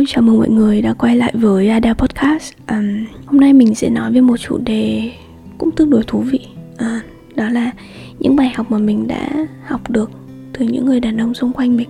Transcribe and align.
Hello, 0.00 0.08
chào 0.08 0.22
mừng 0.22 0.38
mọi 0.38 0.48
người 0.48 0.82
đã 0.82 0.92
quay 0.92 1.16
lại 1.16 1.32
với 1.34 1.68
Ada 1.68 1.94
Podcast. 1.94 2.52
Um, 2.68 3.06
Hôm 3.26 3.40
nay 3.40 3.52
mình 3.52 3.74
sẽ 3.74 3.90
nói 3.90 4.12
về 4.12 4.20
một 4.20 4.36
chủ 4.36 4.58
đề 4.58 5.12
cũng 5.58 5.70
tương 5.70 5.90
đối 5.90 6.02
thú 6.06 6.20
vị. 6.20 6.40
À, 6.76 7.00
Đó 7.34 7.48
là 7.48 7.70
những 8.18 8.36
bài 8.36 8.52
học 8.54 8.70
mà 8.70 8.78
mình 8.78 9.06
đã 9.06 9.28
học 9.66 9.90
được 9.90 10.10
từ 10.52 10.66
những 10.66 10.86
người 10.86 11.00
đàn 11.00 11.20
ông 11.20 11.34
xung 11.34 11.52
quanh 11.52 11.76
mình. 11.76 11.88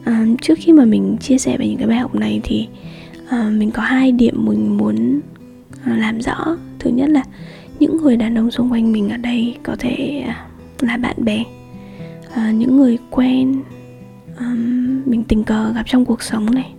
Uh, 0.00 0.42
Trước 0.42 0.58
khi 0.58 0.72
mà 0.72 0.84
mình 0.84 1.16
chia 1.20 1.38
sẻ 1.38 1.56
về 1.58 1.68
những 1.68 1.76
cái 1.78 1.88
bài 1.88 1.98
học 1.98 2.14
này 2.14 2.40
thì 2.44 2.68
uh, 3.26 3.52
mình 3.52 3.70
có 3.70 3.82
hai 3.82 4.12
điểm 4.12 4.44
mình 4.46 4.76
muốn 4.76 5.20
uh, 5.72 5.98
làm 5.98 6.20
rõ. 6.20 6.56
Thứ 6.78 6.90
nhất 6.90 7.10
là 7.10 7.22
những 7.78 7.96
người 7.96 8.16
đàn 8.16 8.38
ông 8.38 8.50
xung 8.50 8.72
quanh 8.72 8.92
mình 8.92 9.08
ở 9.08 9.16
đây 9.16 9.56
có 9.62 9.76
thể 9.78 10.24
uh, 10.28 10.82
là 10.82 10.96
bạn 10.96 11.16
bè 11.24 11.44
uh, 12.26 12.54
Những 12.54 12.76
người 12.76 12.98
quen 13.10 13.62
um, 14.38 15.02
mình 15.06 15.24
tình 15.28 15.44
cờ 15.44 15.72
gặp 15.72 15.82
trong 15.86 16.04
cuộc 16.04 16.22
sống 16.22 16.54
này 16.54 16.73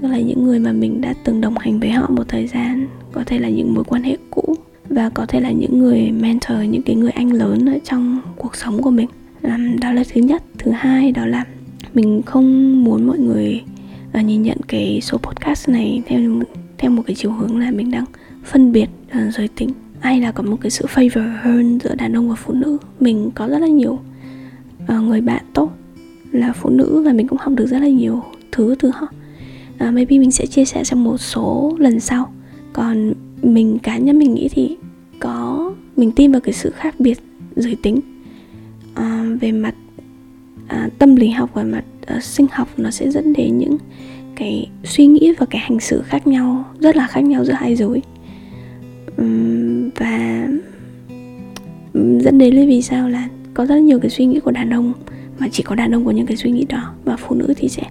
tức 0.00 0.08
là 0.08 0.18
những 0.18 0.44
người 0.44 0.58
mà 0.58 0.72
mình 0.72 1.00
đã 1.00 1.14
từng 1.24 1.40
đồng 1.40 1.58
hành 1.58 1.80
với 1.80 1.90
họ 1.90 2.08
một 2.08 2.24
thời 2.28 2.46
gian. 2.46 2.86
Có 3.12 3.22
thể 3.26 3.38
là 3.38 3.48
những 3.48 3.74
mối 3.74 3.84
quan 3.84 4.02
hệ 4.02 4.16
cũ 4.30 4.56
và 4.88 5.10
có 5.10 5.26
thể 5.26 5.40
là 5.40 5.50
những 5.50 5.78
người 5.78 6.10
mentor 6.10 6.58
những 6.70 6.82
cái 6.82 6.96
người 6.96 7.10
anh 7.10 7.32
lớn 7.32 7.66
ở 7.66 7.78
trong 7.84 8.20
cuộc 8.36 8.56
sống 8.56 8.82
của 8.82 8.90
mình. 8.90 9.08
Um, 9.42 9.80
đó 9.80 9.92
là 9.92 10.04
thứ 10.14 10.20
nhất. 10.20 10.42
Thứ 10.58 10.70
hai 10.70 11.12
đó 11.12 11.26
là 11.26 11.44
mình 11.94 12.22
không 12.26 12.84
muốn 12.84 13.06
mọi 13.06 13.18
người 13.18 13.62
uh, 14.18 14.24
nhìn 14.24 14.42
nhận 14.42 14.58
cái 14.68 15.00
số 15.02 15.18
podcast 15.18 15.68
này 15.68 16.02
theo 16.06 16.20
theo 16.78 16.90
một 16.90 17.02
cái 17.06 17.16
chiều 17.16 17.32
hướng 17.32 17.58
là 17.58 17.70
mình 17.70 17.90
đang 17.90 18.04
phân 18.44 18.72
biệt 18.72 18.88
uh, 19.06 19.34
giới 19.34 19.48
tính. 19.48 19.68
Ai 20.00 20.20
là 20.20 20.32
có 20.32 20.42
một 20.42 20.56
cái 20.60 20.70
sự 20.70 20.86
favor 20.94 21.32
hơn 21.42 21.78
giữa 21.84 21.94
đàn 21.94 22.16
ông 22.16 22.28
và 22.28 22.34
phụ 22.34 22.54
nữ? 22.54 22.78
Mình 23.00 23.30
có 23.34 23.48
rất 23.48 23.58
là 23.58 23.68
nhiều 23.68 23.98
uh, 24.82 25.02
người 25.02 25.20
bạn 25.20 25.44
tốt 25.52 25.72
là 26.32 26.52
phụ 26.52 26.70
nữ 26.70 27.02
và 27.06 27.12
mình 27.12 27.28
cũng 27.28 27.38
học 27.38 27.52
được 27.56 27.66
rất 27.66 27.78
là 27.78 27.88
nhiều 27.88 28.22
thứ 28.52 28.74
từ 28.78 28.90
họ 28.94 29.08
uh, 29.84 29.94
maybe 29.94 30.18
mình 30.18 30.30
sẽ 30.30 30.46
chia 30.46 30.64
sẻ 30.64 30.84
trong 30.84 31.04
một 31.04 31.18
số 31.18 31.76
lần 31.78 32.00
sau. 32.00 32.32
Còn 32.72 33.12
mình 33.42 33.78
cá 33.78 33.98
nhân 33.98 34.18
mình 34.18 34.34
nghĩ 34.34 34.48
thì 34.48 34.76
có 35.20 35.72
mình 35.96 36.12
tin 36.12 36.32
vào 36.32 36.40
cái 36.40 36.52
sự 36.52 36.70
khác 36.70 36.94
biệt 36.98 37.18
giới 37.56 37.76
tính. 37.82 38.00
Uh, 38.92 39.40
về 39.40 39.52
mặt 39.52 39.74
uh, 40.64 40.98
tâm 40.98 41.16
lý 41.16 41.30
học 41.30 41.50
và 41.54 41.62
mặt 41.62 41.84
uh, 42.16 42.22
sinh 42.22 42.46
học 42.52 42.68
nó 42.76 42.90
sẽ 42.90 43.10
dẫn 43.10 43.32
đến 43.32 43.58
những 43.58 43.76
cái 44.36 44.70
suy 44.84 45.06
nghĩ 45.06 45.32
và 45.38 45.46
cái 45.46 45.60
hành 45.60 45.80
xử 45.80 46.02
khác 46.02 46.26
nhau 46.26 46.64
rất 46.80 46.96
là 46.96 47.06
khác 47.06 47.20
nhau 47.20 47.44
giữa 47.44 47.52
hai 47.52 47.76
giới. 47.76 48.02
Um, 49.16 49.90
và 49.96 50.46
dẫn 52.20 52.38
đến 52.38 52.54
là 52.54 52.62
vì 52.66 52.82
sao 52.82 53.08
là 53.08 53.28
có 53.54 53.66
rất 53.66 53.76
nhiều 53.76 53.98
cái 53.98 54.10
suy 54.10 54.26
nghĩ 54.26 54.40
của 54.40 54.50
đàn 54.50 54.70
ông 54.70 54.92
mà 55.38 55.48
chỉ 55.52 55.62
có 55.62 55.74
đàn 55.74 55.94
ông 55.94 56.04
có 56.04 56.10
những 56.10 56.26
cái 56.26 56.36
suy 56.36 56.50
nghĩ 56.50 56.64
đó 56.68 56.94
và 57.04 57.16
phụ 57.16 57.34
nữ 57.34 57.54
thì 57.56 57.68
sẽ 57.68 57.82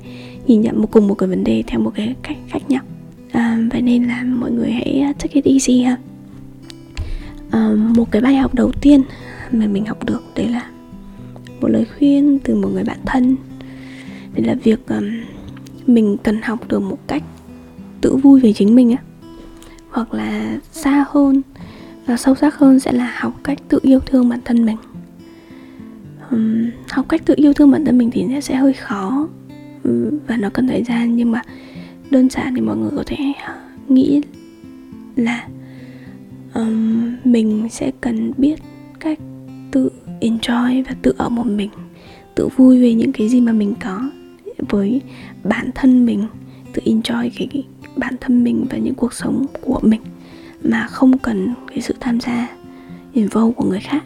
nhìn 0.48 0.62
nhận 0.62 0.82
một 0.82 0.92
cùng 0.92 1.08
một 1.08 1.16
cái 1.16 1.30
vấn 1.30 1.44
đề 1.44 1.64
theo 1.68 1.80
một 1.80 1.92
cái 1.96 2.16
cách 2.24 2.38
khác 2.48 2.70
nhau. 2.70 2.84
À, 3.32 3.60
vậy 3.72 3.82
nên 3.82 4.04
là 4.04 4.24
mọi 4.24 4.52
người 4.52 4.72
hãy 4.72 5.00
à, 5.00 5.14
take 5.14 5.34
it 5.34 5.46
easy 5.46 5.82
ha. 5.82 5.98
À, 7.52 7.70
một 7.96 8.12
cái 8.12 8.22
bài 8.22 8.36
học 8.36 8.56
đầu 8.56 8.72
tiên 8.82 9.04
mà 9.52 9.68
mình 9.68 9.86
học 9.86 10.06
được 10.06 10.24
đấy 10.36 10.48
là 10.48 10.70
một 11.62 11.68
lời 11.68 11.86
khuyên 11.98 12.40
từ 12.44 12.56
một 12.56 12.68
người 12.68 12.84
bạn 12.84 12.98
thân. 13.06 13.36
Đấy 14.34 14.46
là 14.46 14.56
việc 14.64 14.88
um, 14.88 15.06
mình 15.88 16.18
cần 16.24 16.42
học 16.42 16.68
được 16.68 16.80
một 16.80 16.98
cách 17.08 17.24
tự 18.02 18.16
vui 18.16 18.40
về 18.40 18.54
chính 18.54 18.76
mình 18.76 18.92
á. 18.92 18.98
Hoặc 19.90 20.14
là 20.14 20.58
xa 20.72 21.06
hơn 21.10 21.42
và 22.06 22.18
sâu 22.18 22.36
sắc 22.36 22.56
hơn 22.56 22.80
sẽ 22.80 22.92
là 22.92 23.14
học 23.20 23.34
cách 23.44 23.58
tự 23.68 23.80
yêu 23.82 24.00
thương 24.00 24.30
bản 24.30 24.40
thân 24.46 24.66
mình. 24.66 24.78
Um, 26.32 26.70
học 26.90 27.06
cách 27.10 27.22
tự 27.26 27.34
yêu 27.38 27.54
thương 27.54 27.72
bản 27.72 27.86
thân 27.86 27.98
mình 27.98 28.12
thì 28.12 28.42
sẽ 28.42 28.56
hơi 28.56 28.74
khó 28.74 29.28
và 30.28 30.38
nó 30.38 30.50
cần 30.50 30.68
thời 30.68 30.84
gian 30.84 31.16
nhưng 31.16 31.32
mà 31.32 31.42
đơn 32.12 32.30
giản 32.30 32.56
thì 32.56 32.62
mọi 32.62 32.78
người 32.78 32.92
có 32.96 33.04
thể 33.06 33.18
à, 33.46 33.62
nghĩ 33.88 34.22
là 35.16 35.48
um, 36.54 37.16
mình 37.24 37.68
sẽ 37.72 37.92
cần 38.02 38.32
biết 38.38 38.60
cách 39.00 39.20
tự 39.72 39.90
enjoy 40.22 40.84
và 40.84 40.96
tự 41.02 41.14
ở 41.18 41.30
một 41.30 41.48
mình 41.48 41.70
tự 42.36 42.48
vui 42.48 42.82
về 42.82 42.94
những 42.94 43.12
cái 43.12 43.30
gì 43.30 43.42
mà 43.42 43.52
mình 43.52 43.74
có 43.84 44.10
với 44.70 45.02
bản 45.44 45.70
thân 45.76 46.06
mình 46.06 46.28
tự 46.74 46.82
enjoy 46.86 47.30
cái, 47.38 47.48
cái 47.54 47.64
bản 47.96 48.16
thân 48.22 48.44
mình 48.44 48.66
và 48.70 48.78
những 48.78 48.96
cuộc 48.96 49.14
sống 49.14 49.46
của 49.62 49.80
mình 49.84 50.02
mà 50.64 50.88
không 50.88 51.18
cần 51.18 51.54
cái 51.68 51.82
sự 51.82 51.94
tham 52.00 52.20
gia 52.20 52.48
involve 53.14 53.54
của 53.56 53.66
người 53.66 53.80
khác. 53.80 54.04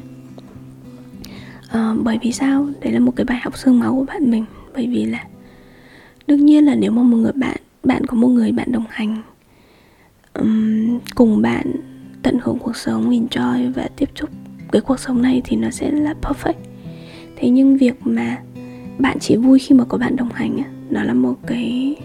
À, 1.69 1.93
bởi 2.03 2.17
vì 2.21 2.31
sao? 2.31 2.69
Đấy 2.81 2.93
là 2.93 2.99
một 2.99 3.15
cái 3.15 3.25
bài 3.25 3.39
học 3.43 3.57
xương 3.57 3.79
máu 3.79 3.95
của 3.95 4.05
bạn 4.05 4.31
mình 4.31 4.45
bởi 4.73 4.87
vì 4.87 5.05
là 5.05 5.25
đương 6.31 6.45
nhiên 6.45 6.65
là 6.65 6.75
nếu 6.75 6.91
mà 6.91 7.03
một 7.03 7.17
người 7.17 7.31
bạn 7.35 7.57
bạn 7.83 8.05
có 8.05 8.17
một 8.17 8.27
người 8.27 8.51
bạn 8.51 8.71
đồng 8.71 8.85
hành 8.89 9.21
um, 10.33 10.99
cùng 11.15 11.41
bạn 11.41 11.71
tận 12.23 12.37
hưởng 12.43 12.57
cuộc 12.59 12.75
sống 12.75 13.09
enjoy 13.09 13.73
và 13.73 13.89
tiếp 13.95 14.09
xúc 14.15 14.29
cái 14.71 14.81
cuộc 14.81 14.99
sống 14.99 15.21
này 15.21 15.41
thì 15.45 15.57
nó 15.57 15.69
sẽ 15.69 15.91
là 15.91 16.13
perfect. 16.21 16.53
Thế 17.35 17.49
nhưng 17.49 17.77
việc 17.77 17.93
mà 18.03 18.37
bạn 18.99 19.17
chỉ 19.19 19.35
vui 19.35 19.59
khi 19.59 19.75
mà 19.75 19.83
có 19.83 19.97
bạn 19.97 20.15
đồng 20.15 20.31
hành 20.31 20.57
nó 20.89 21.03
là 21.03 21.13
một 21.13 21.35
cái 21.47 21.95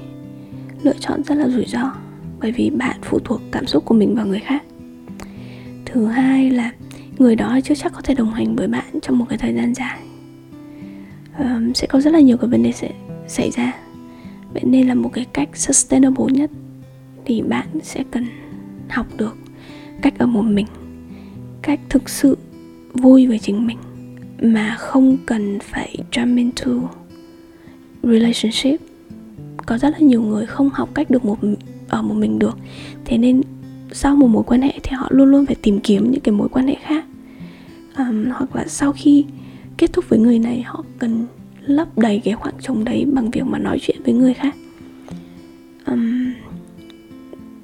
lựa 0.82 0.94
chọn 1.00 1.22
rất 1.24 1.34
là 1.34 1.48
rủi 1.48 1.64
ro 1.64 1.92
bởi 2.40 2.52
vì 2.52 2.70
bạn 2.70 2.96
phụ 3.02 3.18
thuộc 3.18 3.40
cảm 3.52 3.66
xúc 3.66 3.84
của 3.84 3.94
mình 3.94 4.14
vào 4.14 4.26
người 4.26 4.40
khác. 4.40 4.62
Thứ 5.84 6.06
hai 6.06 6.50
là 6.50 6.72
người 7.18 7.36
đó 7.36 7.58
chưa 7.64 7.74
chắc 7.74 7.92
có 7.92 8.00
thể 8.00 8.14
đồng 8.14 8.34
hành 8.34 8.56
với 8.56 8.68
bạn 8.68 9.00
trong 9.02 9.18
một 9.18 9.26
cái 9.28 9.38
thời 9.38 9.54
gian 9.54 9.74
dài. 9.74 9.98
Um, 11.38 11.72
sẽ 11.72 11.86
có 11.86 12.00
rất 12.00 12.12
là 12.12 12.20
nhiều 12.20 12.36
cái 12.36 12.50
vấn 12.50 12.62
đề 12.62 12.72
sẽ 12.72 12.90
xảy 13.28 13.50
ra 13.50 13.85
vậy 14.56 14.64
nên 14.64 14.88
là 14.88 14.94
một 14.94 15.10
cái 15.12 15.26
cách 15.32 15.48
sustainable 15.54 16.24
nhất 16.32 16.50
thì 17.24 17.42
bạn 17.42 17.66
sẽ 17.82 18.04
cần 18.10 18.26
học 18.88 19.06
được 19.16 19.36
cách 20.02 20.14
ở 20.18 20.26
một 20.26 20.42
mình 20.42 20.66
cách 21.62 21.80
thực 21.88 22.08
sự 22.08 22.38
vui 22.94 23.26
với 23.26 23.38
chính 23.38 23.66
mình 23.66 23.78
mà 24.42 24.76
không 24.78 25.16
cần 25.26 25.58
phải 25.62 25.96
jump 26.12 26.36
into 26.36 26.72
relationship. 28.02 28.80
Có 29.66 29.78
rất 29.78 29.90
là 29.90 29.98
nhiều 29.98 30.22
người 30.22 30.46
không 30.46 30.70
học 30.70 30.88
cách 30.94 31.10
được 31.10 31.24
một 31.24 31.38
ở 31.88 32.02
một 32.02 32.14
mình 32.14 32.38
được. 32.38 32.58
Thế 33.04 33.18
nên 33.18 33.42
sau 33.92 34.16
một 34.16 34.26
mối 34.26 34.42
quan 34.46 34.62
hệ 34.62 34.72
thì 34.82 34.96
họ 34.96 35.06
luôn 35.10 35.28
luôn 35.28 35.46
phải 35.46 35.56
tìm 35.62 35.80
kiếm 35.80 36.10
những 36.10 36.20
cái 36.20 36.32
mối 36.32 36.48
quan 36.48 36.66
hệ 36.66 36.76
khác. 36.82 37.04
Um, 37.98 38.24
hoặc 38.30 38.56
là 38.56 38.64
sau 38.66 38.92
khi 38.92 39.24
kết 39.76 39.92
thúc 39.92 40.08
với 40.08 40.18
người 40.18 40.38
này 40.38 40.62
họ 40.62 40.84
cần 40.98 41.26
lấp 41.66 41.98
đầy 41.98 42.20
cái 42.24 42.34
khoảng 42.34 42.54
trống 42.60 42.84
đấy 42.84 43.06
bằng 43.12 43.30
việc 43.30 43.42
mà 43.46 43.58
nói 43.58 43.78
chuyện 43.80 43.96
với 44.04 44.14
người 44.14 44.34
khác. 44.34 44.54
Um, 45.86 46.32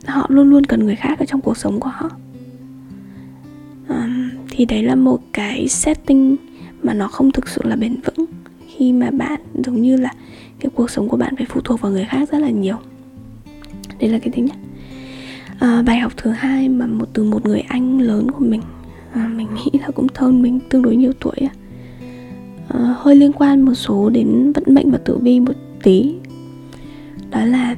họ 0.07 0.27
luôn 0.29 0.51
luôn 0.51 0.65
cần 0.65 0.85
người 0.85 0.97
khác 0.97 1.19
ở 1.19 1.25
trong 1.25 1.41
cuộc 1.41 1.57
sống 1.57 1.81
của 1.81 1.91
họ. 1.93 2.11
Um, 3.89 4.31
thì 4.51 4.65
đấy 4.65 4.83
là 4.83 4.95
một 4.95 5.21
cái 5.33 5.69
setting 5.69 6.37
mà 6.83 6.95
nó 6.95 7.09
không 7.09 7.33
thực 7.33 7.49
sự 7.49 7.61
là 7.65 7.77
bền 7.77 7.97
vững 8.01 8.27
khi 8.69 8.93
mà 8.93 9.11
bạn 9.11 9.41
giống 9.65 9.83
như 9.83 9.97
là 9.97 10.11
cái 10.59 10.71
cuộc 10.75 10.91
sống 10.91 11.09
của 11.09 11.17
bạn 11.17 11.37
phải 11.37 11.47
phụ 11.49 11.61
thuộc 11.61 11.81
vào 11.81 11.93
người 11.93 12.05
khác 12.05 12.29
rất 12.33 12.39
là 12.39 12.51
nhiều. 12.51 12.77
Đây 13.99 14.11
là 14.11 14.19
cái 14.19 14.31
thứ 14.37 14.43
nhất. 14.43 14.57
À, 15.59 15.83
bài 15.83 15.99
học 15.99 16.13
thứ 16.17 16.31
hai 16.31 16.69
mà 16.69 16.87
một 16.87 17.09
từ 17.13 17.25
một 17.25 17.47
người 17.47 17.61
anh 17.61 18.01
lớn 18.01 18.31
của 18.31 18.45
mình 18.45 18.61
à, 19.13 19.29
mình 19.29 19.49
nghĩ 19.55 19.81
là 19.81 19.89
cũng 19.91 20.07
hơn 20.15 20.43
mình 20.43 20.61
tương 20.69 20.83
đối 20.83 20.97
nhiều 20.97 21.13
tuổi 21.21 21.49
Ờ, 22.73 22.95
hơi 22.99 23.17
liên 23.17 23.33
quan 23.33 23.63
một 23.63 23.75
số 23.75 24.11
đến 24.11 24.53
vận 24.53 24.65
mệnh 24.67 24.91
và 24.91 24.99
tử 24.99 25.19
vi 25.19 25.41
một 25.41 25.53
tí. 25.83 26.15
Đó 27.31 27.45
là 27.45 27.77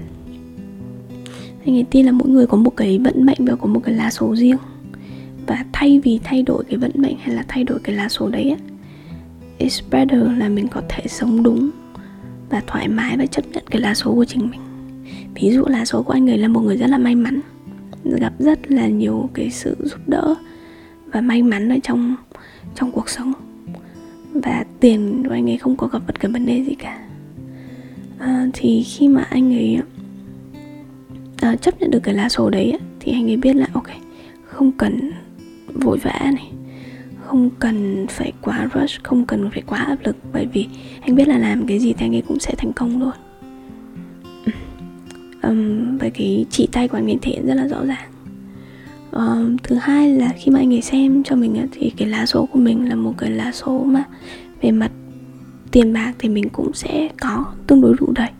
anh 1.66 1.76
ấy 1.76 1.84
tin 1.90 2.06
là 2.06 2.12
mỗi 2.12 2.28
người 2.28 2.46
có 2.46 2.56
một 2.56 2.76
cái 2.76 2.98
vận 2.98 3.26
mệnh 3.26 3.38
và 3.38 3.56
có 3.56 3.66
một 3.66 3.80
cái 3.84 3.94
lá 3.94 4.10
số 4.10 4.36
riêng. 4.36 4.56
Và 5.46 5.64
thay 5.72 6.00
vì 6.04 6.20
thay 6.24 6.42
đổi 6.42 6.64
cái 6.64 6.78
vận 6.78 6.90
mệnh 6.94 7.16
hay 7.18 7.34
là 7.34 7.44
thay 7.48 7.64
đổi 7.64 7.78
cái 7.78 7.96
lá 7.96 8.08
số 8.08 8.28
đấy 8.28 8.56
it's 9.58 9.82
better 9.90 10.22
là 10.38 10.48
mình 10.48 10.68
có 10.68 10.82
thể 10.88 11.02
sống 11.06 11.42
đúng 11.42 11.70
và 12.50 12.62
thoải 12.66 12.88
mái 12.88 13.16
và 13.16 13.26
chấp 13.26 13.44
nhận 13.52 13.64
cái 13.70 13.80
lá 13.80 13.94
số 13.94 14.14
của 14.14 14.24
chính 14.24 14.50
mình. 14.50 14.60
Ví 15.34 15.50
dụ 15.50 15.64
lá 15.66 15.84
số 15.84 16.02
của 16.02 16.12
anh 16.12 16.30
ấy 16.30 16.38
là 16.38 16.48
một 16.48 16.60
người 16.60 16.76
rất 16.76 16.86
là 16.86 16.98
may 16.98 17.14
mắn, 17.14 17.40
gặp 18.04 18.32
rất 18.38 18.70
là 18.70 18.88
nhiều 18.88 19.30
cái 19.34 19.50
sự 19.50 19.76
giúp 19.82 20.00
đỡ 20.06 20.34
và 21.12 21.20
may 21.20 21.42
mắn 21.42 21.68
ở 21.68 21.76
trong 21.82 22.16
trong 22.74 22.92
cuộc 22.92 23.08
sống 23.08 23.32
và 24.34 24.64
tiền 24.80 25.22
của 25.26 25.32
anh 25.32 25.50
ấy 25.50 25.56
không 25.56 25.76
có 25.76 25.86
gặp 25.86 26.02
bất 26.06 26.20
cứ 26.20 26.28
vấn 26.28 26.46
đề 26.46 26.64
gì 26.64 26.74
cả. 26.74 27.04
À, 28.18 28.46
thì 28.52 28.82
khi 28.82 29.08
mà 29.08 29.22
anh 29.22 29.54
ấy 29.54 29.78
à, 31.40 31.56
chấp 31.56 31.80
nhận 31.80 31.90
được 31.90 32.00
cái 32.02 32.14
lá 32.14 32.28
số 32.28 32.50
đấy 32.50 32.78
thì 33.00 33.12
anh 33.12 33.30
ấy 33.30 33.36
biết 33.36 33.56
là 33.56 33.66
ok 33.72 33.86
không 34.44 34.72
cần 34.72 35.10
vội 35.74 35.98
vã 35.98 36.20
này 36.34 36.52
không 37.24 37.50
cần 37.58 38.06
phải 38.08 38.32
quá 38.42 38.68
rush 38.74 39.02
không 39.02 39.26
cần 39.26 39.50
phải 39.50 39.62
quá 39.66 39.78
áp 39.78 39.96
lực 40.04 40.16
bởi 40.32 40.46
vì 40.46 40.66
anh 41.00 41.14
biết 41.14 41.28
là 41.28 41.38
làm 41.38 41.66
cái 41.66 41.78
gì 41.78 41.92
thì 41.92 42.06
anh 42.06 42.14
ấy 42.14 42.22
cũng 42.28 42.38
sẽ 42.38 42.54
thành 42.58 42.72
công 42.72 43.00
luôn. 43.00 43.12
Um, 45.42 45.98
bởi 45.98 46.10
cái 46.10 46.46
chỉ 46.50 46.68
tay 46.72 46.88
của 46.88 46.98
anh 46.98 47.10
ấy 47.10 47.18
thể 47.22 47.32
hiện 47.32 47.46
rất 47.46 47.54
là 47.54 47.68
rõ 47.68 47.84
ràng 47.84 48.10
uh, 49.16 49.62
thứ 49.62 49.76
hai 49.76 50.08
là 50.08 50.28
khi 50.36 50.50
mà 50.50 50.58
anh 50.58 50.74
ấy 50.74 50.82
xem 50.82 51.22
cho 51.22 51.36
mình 51.36 51.66
thì 51.72 51.92
cái 51.96 52.08
lá 52.08 52.26
số 52.26 52.46
của 52.46 52.58
mình 52.58 52.88
là 52.88 52.94
một 52.94 53.14
cái 53.18 53.30
lá 53.30 53.52
số 53.52 53.84
mà 53.84 54.04
về 54.60 54.70
mặt 54.70 54.90
tiền 55.70 55.92
bạc 55.92 56.12
thì 56.18 56.28
mình 56.28 56.48
cũng 56.48 56.72
sẽ 56.72 57.08
có 57.20 57.44
tương 57.66 57.80
đối 57.80 57.94
đủ 58.00 58.12
đầy. 58.14 58.30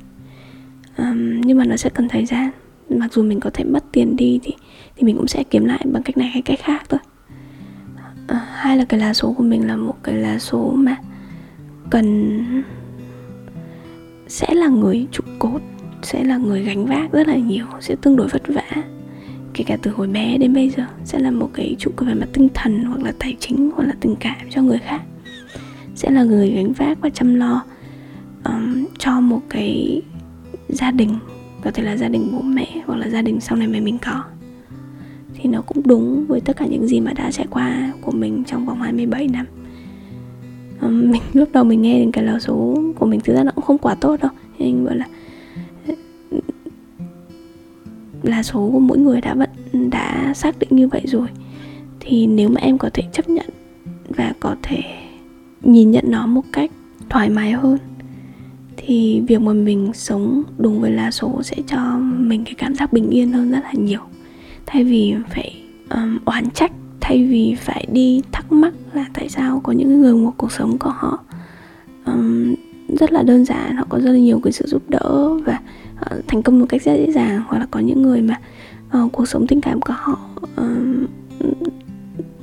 Um, 0.98 1.40
nhưng 1.40 1.58
mà 1.58 1.64
nó 1.64 1.76
sẽ 1.76 1.90
cần 1.90 2.08
thời 2.08 2.26
gian. 2.26 2.50
Mặc 2.88 3.12
dù 3.12 3.22
mình 3.22 3.40
có 3.40 3.50
thể 3.54 3.64
mất 3.64 3.84
tiền 3.92 4.16
đi 4.16 4.40
thì 4.42 4.54
thì 4.96 5.02
mình 5.02 5.16
cũng 5.16 5.28
sẽ 5.28 5.44
kiếm 5.44 5.64
lại 5.64 5.84
bằng 5.92 6.02
cách 6.02 6.16
này 6.16 6.28
hay 6.28 6.42
cách 6.42 6.58
khác 6.62 6.82
thôi. 6.88 7.00
Uh, 8.32 8.38
hai 8.52 8.76
là 8.76 8.84
cái 8.84 9.00
lá 9.00 9.14
số 9.14 9.32
của 9.32 9.44
mình 9.44 9.66
là 9.66 9.76
một 9.76 9.94
cái 10.02 10.14
lá 10.14 10.38
số 10.38 10.70
mà 10.70 10.96
cần 11.90 12.38
sẽ 14.28 14.54
là 14.54 14.68
người 14.68 15.06
trụ 15.12 15.24
cột 15.38 15.62
sẽ 16.02 16.24
là 16.24 16.36
người 16.36 16.62
gánh 16.62 16.86
vác 16.86 17.12
rất 17.12 17.28
là 17.28 17.36
nhiều 17.36 17.66
sẽ 17.80 17.96
tương 18.02 18.16
đối 18.16 18.28
vất 18.28 18.42
vả 18.48 18.82
kể 19.54 19.64
cả 19.64 19.76
từ 19.82 19.90
hồi 19.90 20.08
bé 20.08 20.38
đến 20.38 20.54
bây 20.54 20.70
giờ 20.70 20.86
sẽ 21.04 21.18
là 21.18 21.30
một 21.30 21.50
cái 21.54 21.76
trụ 21.78 21.90
cột 21.96 22.08
về 22.08 22.14
mặt 22.14 22.28
tinh 22.32 22.48
thần 22.54 22.84
hoặc 22.84 23.02
là 23.02 23.12
tài 23.18 23.36
chính 23.40 23.70
hoặc 23.76 23.84
là 23.84 23.94
tình 24.00 24.16
cảm 24.20 24.36
cho 24.50 24.62
người 24.62 24.78
khác. 24.78 25.02
Sẽ 25.94 26.10
là 26.10 26.22
người 26.22 26.50
gánh 26.50 26.72
vác 26.72 27.00
và 27.00 27.10
chăm 27.10 27.34
lo 27.34 27.64
um, 28.44 28.84
cho 28.98 29.20
một 29.20 29.40
cái 29.48 30.02
gia 30.68 30.90
đình 30.90 31.18
có 31.62 31.70
thể 31.70 31.82
là 31.82 31.96
gia 31.96 32.08
đình 32.08 32.28
bố 32.32 32.42
mẹ 32.42 32.66
hoặc 32.86 32.96
là 32.96 33.08
gia 33.08 33.22
đình 33.22 33.40
sau 33.40 33.58
này 33.58 33.68
mà 33.68 33.80
mình 33.80 33.98
có. 33.98 34.24
Thì 35.34 35.48
nó 35.50 35.62
cũng 35.62 35.82
đúng 35.84 36.26
với 36.26 36.40
tất 36.40 36.56
cả 36.56 36.66
những 36.66 36.86
gì 36.86 37.00
mà 37.00 37.12
đã 37.12 37.30
trải 37.30 37.46
qua 37.50 37.92
của 38.00 38.12
mình 38.12 38.44
trong 38.46 38.66
vòng 38.66 38.80
27 38.80 39.28
năm. 39.28 39.46
Um, 40.80 41.10
mình 41.10 41.22
lúc 41.32 41.48
đầu 41.52 41.64
mình 41.64 41.82
nghe 41.82 41.98
đến 41.98 42.12
cái 42.12 42.24
lá 42.24 42.38
số 42.38 42.82
của 42.98 43.06
mình 43.06 43.20
thực 43.20 43.34
ra 43.34 43.44
nó 43.44 43.52
cũng 43.54 43.64
không 43.64 43.78
quá 43.78 43.94
tốt 43.94 44.20
đâu. 44.20 44.30
Nhưng 44.58 44.84
gọi 44.84 44.96
là 44.96 45.06
là 48.24 48.42
số 48.42 48.70
của 48.72 48.78
mỗi 48.78 48.98
người 48.98 49.20
đã 49.20 49.34
vẫn 49.34 49.50
đã 49.90 50.32
xác 50.34 50.58
định 50.58 50.68
như 50.72 50.88
vậy 50.88 51.02
rồi. 51.04 51.28
Thì 52.00 52.26
nếu 52.26 52.48
mà 52.48 52.60
em 52.60 52.78
có 52.78 52.90
thể 52.94 53.02
chấp 53.12 53.28
nhận 53.28 53.46
và 54.08 54.32
có 54.40 54.56
thể 54.62 54.80
nhìn 55.62 55.90
nhận 55.90 56.04
nó 56.08 56.26
một 56.26 56.44
cách 56.52 56.70
thoải 57.08 57.30
mái 57.30 57.52
hơn 57.52 57.78
thì 58.76 59.20
việc 59.20 59.40
mà 59.40 59.52
mình 59.52 59.90
sống 59.94 60.42
đúng 60.58 60.80
với 60.80 60.90
lá 60.90 61.10
số 61.10 61.42
sẽ 61.42 61.56
cho 61.66 61.98
mình 61.98 62.44
cái 62.44 62.54
cảm 62.54 62.74
giác 62.74 62.92
bình 62.92 63.10
yên 63.10 63.32
hơn 63.32 63.50
rất 63.50 63.60
là 63.64 63.72
nhiều. 63.72 64.00
Thay 64.66 64.84
vì 64.84 65.14
phải 65.34 65.62
um, 65.90 66.18
oán 66.24 66.50
trách 66.50 66.72
thay 67.00 67.24
vì 67.24 67.54
phải 67.60 67.86
đi 67.92 68.22
thắc 68.32 68.52
mắc 68.52 68.74
là 68.92 69.06
tại 69.14 69.28
sao 69.28 69.60
có 69.64 69.72
những 69.72 70.00
người 70.00 70.14
một 70.14 70.32
cuộc 70.36 70.52
sống 70.52 70.78
của 70.78 70.90
họ 70.90 71.18
um, 72.06 72.54
rất 72.98 73.12
là 73.12 73.22
đơn 73.22 73.44
giản 73.44 73.76
họ 73.76 73.86
có 73.88 73.98
rất 73.98 74.10
là 74.10 74.18
nhiều 74.18 74.40
cái 74.44 74.52
sự 74.52 74.66
giúp 74.66 74.82
đỡ 74.90 75.30
và 75.46 75.60
uh, 76.16 76.28
thành 76.28 76.42
công 76.42 76.60
một 76.60 76.66
cách 76.68 76.82
rất 76.82 76.94
dễ 76.94 77.12
dàng 77.12 77.42
hoặc 77.46 77.58
là 77.58 77.66
có 77.70 77.80
những 77.80 78.02
người 78.02 78.22
mà 78.22 78.40
uh, 78.98 79.12
cuộc 79.12 79.28
sống 79.28 79.46
tình 79.46 79.60
cảm 79.60 79.80
của 79.80 79.94
họ 79.96 80.18
uh, 80.60 81.10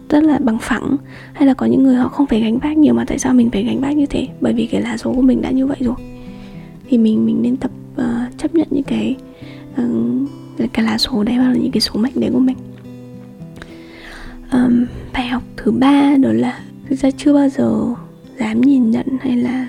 rất 0.10 0.24
là 0.24 0.40
bằng 0.40 0.58
phẳng 0.62 0.98
hay 1.34 1.48
là 1.48 1.54
có 1.54 1.66
những 1.66 1.84
người 1.84 1.96
họ 1.96 2.08
không 2.08 2.28
phải 2.28 2.42
gánh 2.42 2.58
vác 2.58 2.78
nhiều 2.78 2.94
mà 2.94 3.06
tại 3.06 3.20
sao 3.20 3.34
mình 3.34 3.50
phải 3.52 3.64
gánh 3.64 3.82
vác 3.82 3.98
như 3.98 4.06
thế? 4.06 4.28
Bởi 4.42 4.54
vì 4.54 4.66
cái 4.66 4.82
lá 4.82 4.98
số 4.98 5.14
của 5.14 5.22
mình 5.22 5.42
đã 5.42 5.52
như 5.52 5.68
vậy 5.68 5.78
rồi. 5.80 5.96
Thì 6.90 6.98
mình 6.98 7.26
mình 7.26 7.42
nên 7.42 7.58
tập 7.58 7.72
uh, 7.96 8.38
chấp 8.38 8.56
nhận 8.56 8.68
những 8.72 8.84
cái 8.84 9.16
uh, 9.82 10.74
cái 10.74 10.86
lá 10.86 10.98
số 10.98 11.24
đấy 11.24 11.38
và 11.38 11.54
những 11.54 11.72
cái 11.72 11.82
số 11.82 12.00
mệnh 12.00 12.20
đấy 12.20 12.30
của 12.34 12.40
mình. 12.40 12.58
Um, 14.54 14.86
bài 15.14 15.28
học 15.28 15.44
thứ 15.58 15.72
ba 15.72 16.16
đó 16.22 16.30
là 16.32 16.60
thực 16.90 17.00
ra 17.00 17.10
chưa 17.18 17.34
bao 17.34 17.50
giờ 17.50 17.86
dám 18.40 18.62
nhìn 18.62 18.92
nhận 18.92 19.06
hay 19.22 19.38
là 19.38 19.68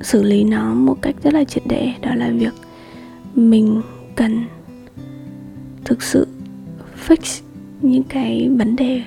xử 0.00 0.22
lý 0.22 0.44
nó 0.44 0.74
một 0.74 1.02
cách 1.02 1.14
rất 1.22 1.34
là 1.34 1.44
triệt 1.44 1.62
để 1.66 1.92
đó 2.02 2.14
là 2.14 2.30
việc 2.30 2.54
mình 3.34 3.80
cần 4.14 4.44
thực 5.84 6.02
sự 6.02 6.26
fix 7.06 7.40
những 7.82 8.02
cái 8.02 8.50
vấn 8.58 8.76
đề 8.76 9.02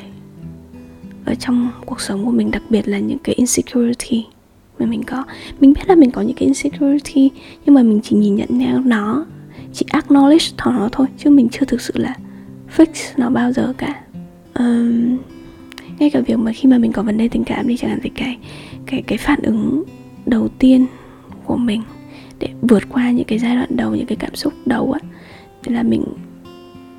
ở 1.25 1.35
trong 1.35 1.71
cuộc 1.85 2.01
sống 2.01 2.25
của 2.25 2.31
mình 2.31 2.51
đặc 2.51 2.63
biệt 2.69 2.87
là 2.87 2.99
những 2.99 3.19
cái 3.19 3.35
insecurity 3.35 4.25
mà 4.79 4.85
mình 4.85 5.03
có. 5.03 5.23
Mình 5.59 5.73
biết 5.73 5.81
là 5.87 5.95
mình 5.95 6.11
có 6.11 6.21
những 6.21 6.35
cái 6.35 6.45
insecurity 6.45 7.29
nhưng 7.65 7.75
mà 7.75 7.83
mình 7.83 7.99
chỉ 8.03 8.15
nhìn 8.15 8.35
nhận 8.35 8.59
theo 8.59 8.79
nó 8.79 9.25
chỉ 9.73 9.85
acknowledge 9.89 10.53
nó 10.57 10.89
thôi 10.91 11.07
chứ 11.17 11.29
mình 11.29 11.49
chưa 11.51 11.65
thực 11.65 11.81
sự 11.81 11.93
là 11.97 12.15
fix 12.77 12.87
nó 13.17 13.29
bao 13.29 13.51
giờ 13.51 13.73
cả. 13.77 14.01
Um, 14.53 15.17
ngay 15.99 16.09
cả 16.09 16.19
việc 16.19 16.39
mà 16.39 16.51
khi 16.51 16.69
mà 16.69 16.77
mình 16.77 16.91
có 16.91 17.03
vấn 17.03 17.17
đề 17.17 17.27
tình 17.27 17.43
cảm 17.43 17.67
đi 17.67 17.77
chẳng 17.77 17.89
hạn 17.89 17.99
thì 18.03 18.09
cái 18.09 18.37
cái 18.85 19.01
cái 19.01 19.17
phản 19.17 19.39
ứng 19.41 19.83
đầu 20.25 20.47
tiên 20.59 20.85
của 21.45 21.57
mình 21.57 21.81
vượt 22.61 22.83
qua 22.89 23.11
những 23.11 23.25
cái 23.25 23.39
giai 23.39 23.55
đoạn 23.55 23.69
đầu, 23.75 23.95
những 23.95 24.05
cái 24.05 24.15
cảm 24.15 24.35
xúc 24.35 24.53
đầu 24.65 24.91
á. 24.91 24.99
Là 25.65 25.83
mình 25.83 26.03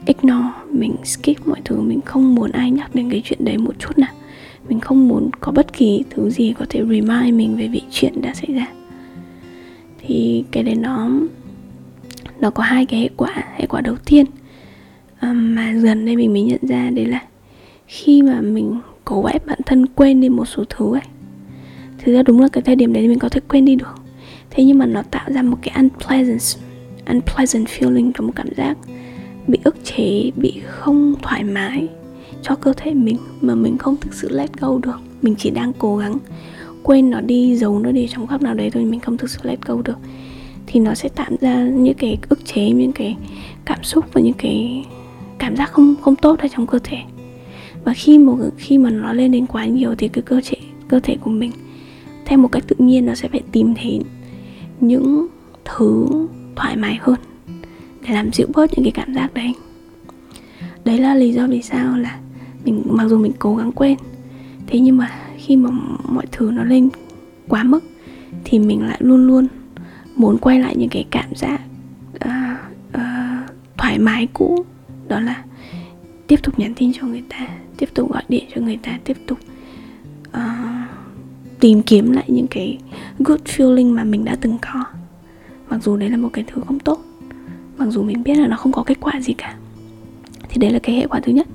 ignore, 0.06 0.48
mình 0.70 0.96
skip 1.04 1.46
mọi 1.46 1.60
thứ, 1.64 1.80
mình 1.80 2.00
không 2.00 2.34
muốn 2.34 2.50
ai 2.50 2.70
nhắc 2.70 2.94
đến 2.94 3.10
cái 3.10 3.22
chuyện 3.24 3.44
đấy 3.44 3.58
một 3.58 3.74
chút 3.78 3.98
nào. 3.98 4.12
Mình 4.68 4.80
không 4.80 5.08
muốn 5.08 5.30
có 5.40 5.52
bất 5.52 5.72
kỳ 5.72 6.04
thứ 6.10 6.30
gì 6.30 6.54
có 6.58 6.66
thể 6.68 6.80
remind 6.80 7.34
mình 7.34 7.56
về 7.56 7.68
vị 7.68 7.82
chuyện 7.90 8.20
đã 8.22 8.34
xảy 8.34 8.54
ra. 8.54 8.66
Thì 9.98 10.44
cái 10.50 10.62
đấy 10.62 10.74
nó 10.74 11.10
nó 12.40 12.50
có 12.50 12.62
hai 12.62 12.86
cái 12.86 13.00
hệ 13.00 13.08
quả. 13.16 13.34
Hệ 13.56 13.66
quả 13.66 13.80
đầu 13.80 13.96
tiên 14.06 14.26
mà 15.22 15.74
dần 15.76 16.06
đây 16.06 16.16
mình 16.16 16.32
mới 16.32 16.42
nhận 16.42 16.60
ra 16.62 16.90
đấy 16.90 17.06
là 17.06 17.22
khi 17.86 18.22
mà 18.22 18.40
mình 18.40 18.80
cố 19.04 19.24
ép 19.24 19.46
bản 19.46 19.58
thân 19.66 19.86
quên 19.86 20.20
đi 20.20 20.28
một 20.28 20.44
số 20.44 20.64
thứ 20.68 20.94
ấy, 20.94 21.02
thực 21.98 22.12
ra 22.12 22.22
đúng 22.22 22.40
là 22.40 22.48
cái 22.48 22.62
thời 22.62 22.76
điểm 22.76 22.92
đấy 22.92 23.08
mình 23.08 23.18
có 23.18 23.28
thể 23.28 23.40
quên 23.48 23.64
đi 23.64 23.76
được 23.76 23.94
thế 24.50 24.64
nhưng 24.64 24.78
mà 24.78 24.86
nó 24.86 25.02
tạo 25.02 25.28
ra 25.34 25.42
một 25.42 25.58
cái 25.62 25.74
unpleasant 25.76 26.64
unpleasant 27.06 27.66
feeling 27.66 28.12
trong 28.14 28.26
một 28.26 28.32
cảm 28.36 28.48
giác 28.56 28.76
bị 29.46 29.58
ức 29.64 29.76
chế, 29.84 30.30
bị 30.36 30.60
không 30.66 31.14
thoải 31.22 31.44
mái 31.44 31.88
cho 32.42 32.54
cơ 32.54 32.72
thể 32.76 32.94
mình 32.94 33.16
mà 33.40 33.54
mình 33.54 33.78
không 33.78 33.96
thực 34.00 34.14
sự 34.14 34.28
let 34.30 34.60
go 34.60 34.78
được. 34.82 35.00
Mình 35.22 35.34
chỉ 35.38 35.50
đang 35.50 35.72
cố 35.78 35.96
gắng 35.96 36.18
quên 36.82 37.10
nó 37.10 37.20
đi, 37.20 37.56
giấu 37.56 37.78
nó 37.78 37.92
đi 37.92 38.08
trong 38.10 38.26
góc 38.26 38.42
nào 38.42 38.54
đấy 38.54 38.70
thôi, 38.70 38.84
mình 38.84 39.00
không 39.00 39.16
thực 39.16 39.30
sự 39.30 39.38
let 39.42 39.66
go 39.66 39.82
được. 39.84 39.98
Thì 40.66 40.80
nó 40.80 40.94
sẽ 40.94 41.08
tạo 41.08 41.30
ra 41.40 41.64
những 41.64 41.94
cái 41.94 42.18
ức 42.28 42.44
chế, 42.44 42.70
những 42.70 42.92
cái 42.92 43.16
cảm 43.64 43.84
xúc 43.84 44.04
và 44.12 44.20
những 44.20 44.34
cái 44.38 44.84
cảm 45.38 45.56
giác 45.56 45.72
không 45.72 45.94
không 46.00 46.16
tốt 46.16 46.38
ở 46.38 46.48
trong 46.48 46.66
cơ 46.66 46.78
thể. 46.84 46.98
Và 47.84 47.94
khi 47.94 48.18
một 48.18 48.38
khi 48.56 48.78
mà 48.78 48.90
nó 48.90 49.12
lên 49.12 49.32
đến 49.32 49.46
quá 49.46 49.66
nhiều 49.66 49.94
thì 49.98 50.08
cái 50.08 50.22
cơ 50.22 50.40
thể 50.44 50.56
cơ 50.88 51.00
thể 51.02 51.16
của 51.20 51.30
mình 51.30 51.50
theo 52.26 52.38
một 52.38 52.52
cách 52.52 52.64
tự 52.66 52.76
nhiên 52.78 53.06
nó 53.06 53.14
sẽ 53.14 53.28
phải 53.28 53.40
tìm 53.52 53.74
thấy 53.74 54.00
những 54.80 55.26
thứ 55.64 56.06
thoải 56.56 56.76
mái 56.76 56.98
hơn 57.00 57.18
để 58.02 58.14
làm 58.14 58.32
dịu 58.32 58.46
bớt 58.54 58.70
những 58.72 58.84
cái 58.84 58.92
cảm 58.92 59.14
giác 59.14 59.34
đấy. 59.34 59.54
Đấy 60.84 60.98
là 60.98 61.14
lý 61.14 61.32
do 61.32 61.46
vì 61.46 61.62
sao 61.62 61.96
là 61.96 62.18
mình 62.64 62.82
mặc 62.86 63.08
dù 63.08 63.18
mình 63.18 63.32
cố 63.38 63.56
gắng 63.56 63.72
quên 63.72 63.96
thế 64.66 64.80
nhưng 64.80 64.96
mà 64.96 65.10
khi 65.36 65.56
mà 65.56 65.70
mọi 66.08 66.26
thứ 66.32 66.50
nó 66.50 66.64
lên 66.64 66.88
quá 67.48 67.62
mức 67.62 67.84
thì 68.44 68.58
mình 68.58 68.82
lại 68.82 68.96
luôn 69.00 69.26
luôn 69.26 69.46
muốn 70.16 70.38
quay 70.38 70.60
lại 70.60 70.76
những 70.76 70.88
cái 70.88 71.04
cảm 71.10 71.34
giác 71.34 71.60
uh, 72.14 72.30
uh, 72.94 73.50
thoải 73.76 73.98
mái 73.98 74.28
cũ 74.32 74.64
đó 75.08 75.20
là 75.20 75.44
tiếp 76.26 76.42
tục 76.42 76.58
nhắn 76.58 76.74
tin 76.74 76.92
cho 76.92 77.06
người 77.06 77.22
ta 77.28 77.48
tiếp 77.76 77.88
tục 77.94 78.12
gọi 78.12 78.22
điện 78.28 78.44
cho 78.54 78.60
người 78.60 78.78
ta 78.82 78.98
tiếp 79.04 79.16
tục 79.26 79.38
uh, 80.28 80.67
tìm 81.60 81.82
kiếm 81.82 82.12
lại 82.12 82.24
những 82.28 82.46
cái 82.46 82.78
good 83.18 83.40
feeling 83.40 83.94
mà 83.94 84.04
mình 84.04 84.24
đã 84.24 84.36
từng 84.40 84.58
có. 84.60 84.84
Mặc 85.70 85.82
dù 85.82 85.96
đấy 85.96 86.10
là 86.10 86.16
một 86.16 86.28
cái 86.32 86.44
thứ 86.46 86.62
không 86.66 86.78
tốt, 86.78 86.98
mặc 87.78 87.86
dù 87.90 88.02
mình 88.02 88.22
biết 88.22 88.34
là 88.34 88.46
nó 88.46 88.56
không 88.56 88.72
có 88.72 88.82
kết 88.82 89.00
quả 89.00 89.20
gì 89.20 89.32
cả. 89.32 89.54
Thì 90.48 90.58
đấy 90.60 90.70
là 90.70 90.78
cái 90.78 90.96
hệ 90.96 91.06
quả 91.06 91.20
thứ 91.20 91.32
nhất. 91.32 91.46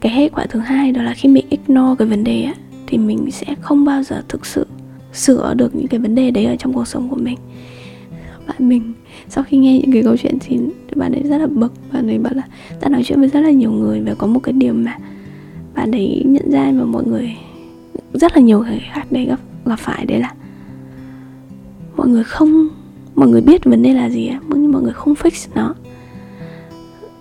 Cái 0.00 0.12
hệ 0.12 0.28
quả 0.28 0.46
thứ 0.50 0.60
hai 0.60 0.92
đó 0.92 1.02
là 1.02 1.14
khi 1.14 1.28
mình 1.28 1.46
ignore 1.50 1.94
cái 1.98 2.08
vấn 2.08 2.24
đề 2.24 2.42
á, 2.42 2.54
thì 2.86 2.98
mình 2.98 3.30
sẽ 3.30 3.46
không 3.60 3.84
bao 3.84 4.02
giờ 4.02 4.22
thực 4.28 4.46
sự 4.46 4.66
sửa 5.12 5.54
được 5.54 5.74
những 5.74 5.86
cái 5.86 6.00
vấn 6.00 6.14
đề 6.14 6.30
đấy 6.30 6.44
ở 6.44 6.56
trong 6.56 6.72
cuộc 6.72 6.88
sống 6.88 7.08
của 7.08 7.16
mình. 7.16 7.38
Bạn 8.46 8.68
mình, 8.68 8.92
sau 9.28 9.44
khi 9.44 9.56
nghe 9.56 9.78
những 9.78 9.92
cái 9.92 10.02
câu 10.02 10.16
chuyện 10.16 10.38
thì 10.40 10.58
bạn 10.94 11.12
ấy 11.12 11.22
rất 11.22 11.38
là 11.38 11.46
bực. 11.46 11.72
Bạn 11.92 12.10
ấy 12.10 12.18
bảo 12.18 12.34
là, 12.34 12.42
ta 12.80 12.88
nói 12.88 13.02
chuyện 13.04 13.20
với 13.20 13.28
rất 13.28 13.40
là 13.40 13.50
nhiều 13.50 13.72
người 13.72 14.00
và 14.00 14.14
có 14.14 14.26
một 14.26 14.40
cái 14.40 14.52
điểm 14.52 14.84
mà 14.84 14.98
bạn 15.74 15.90
ấy 15.90 16.22
nhận 16.26 16.50
ra 16.50 16.72
mà 16.74 16.84
mọi 16.84 17.04
người 17.04 17.36
rất 18.12 18.32
là 18.36 18.40
nhiều 18.40 18.58
người 18.58 18.82
khác 18.92 19.12
đây 19.12 19.24
gặp 19.24 19.40
gặp 19.64 19.78
phải 19.78 20.06
đấy 20.06 20.20
là 20.20 20.34
mọi 21.96 22.08
người 22.08 22.24
không 22.24 22.68
mọi 23.14 23.28
người 23.28 23.40
biết 23.40 23.64
vấn 23.64 23.82
đề 23.82 23.92
là 23.92 24.10
gì 24.10 24.30
nhưng 24.48 24.72
mọi 24.72 24.82
người 24.82 24.92
không 24.92 25.14
fix 25.14 25.48
nó. 25.54 25.74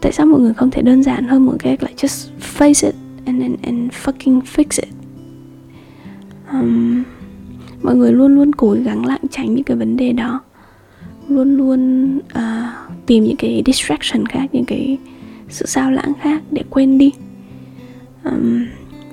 Tại 0.02 0.12
sao 0.12 0.26
mọi 0.26 0.40
người 0.40 0.54
không 0.54 0.72
thể 0.72 0.82
đơn 0.82 1.04
giản 1.04 1.28
hơn 1.28 1.46
một 1.46 1.56
cách 1.60 1.84
là 1.84 1.90
just 1.98 2.30
face 2.58 2.88
it 2.88 2.96
and 3.26 3.42
and, 3.42 3.56
and 3.62 3.92
fucking 3.92 4.42
fix 4.42 4.66
it? 4.84 4.94
Um, 6.52 7.04
mọi 7.82 7.96
người 7.96 8.12
luôn 8.12 8.36
luôn 8.36 8.52
cố 8.56 8.76
gắng 8.84 9.06
lảng 9.06 9.28
tránh 9.32 9.56
những 9.56 9.64
cái 9.64 9.78
vấn 9.78 9.98
đề 9.98 10.14
đó. 10.14 10.42
Luôn 11.28 11.58
luôn 11.58 12.12
uh, 12.18 12.96
tìm 13.06 13.24
những 13.24 13.38
cái 13.38 13.64
distraction 13.66 14.26
khác 14.26 14.46
những 14.52 14.66
cái 14.66 14.98
sự 15.50 15.66
sao 15.66 15.92
lãng 15.92 16.14
khác 16.22 16.42
để 16.52 16.64
quên 16.70 16.98
đi. 16.98 17.12
Um, 18.24 18.66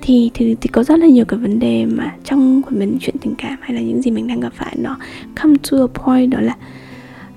thì, 0.07 0.31
thì 0.35 0.57
thì 0.61 0.69
có 0.69 0.83
rất 0.83 0.99
là 0.99 1.07
nhiều 1.07 1.25
cái 1.25 1.39
vấn 1.39 1.59
đề 1.59 1.87
mà 1.87 2.15
trong 2.25 2.63
vấn 2.63 2.97
chuyện 3.01 3.17
tình 3.21 3.35
cảm 3.39 3.59
hay 3.61 3.75
là 3.75 3.81
những 3.81 4.03
gì 4.03 4.11
mình 4.11 4.27
đang 4.27 4.41
gặp 4.41 4.53
phải 4.55 4.77
nó 4.79 4.99
come 5.43 5.55
to 5.71 5.79
a 5.79 5.87
point 5.87 6.31
đó 6.31 6.41
là 6.41 6.57